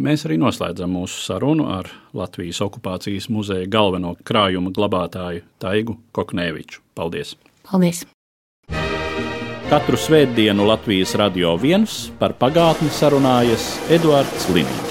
Mēs 0.00 0.24
arī 0.28 0.38
noslēdzam 0.40 0.92
mūsu 0.94 1.18
sarunu 1.24 1.66
ar 1.74 1.90
Latvijas 2.16 2.62
okupācijas 2.64 3.28
muzeja 3.32 3.68
galveno 3.70 4.14
krājuma 4.24 4.72
glabātāju 4.74 5.44
Taigu 5.62 5.98
Kokneviču. 6.16 6.80
Paldies! 6.96 7.34
Paldies! 7.68 8.06
Katru 9.70 9.98
svētdienu 10.00 10.64
Latvijas 10.66 11.14
radio 11.20 11.54
viens 11.54 12.08
par 12.18 12.34
pagātni 12.38 12.90
sarunājas 12.90 13.76
Eduards 13.94 14.48
Līniju. 14.50 14.89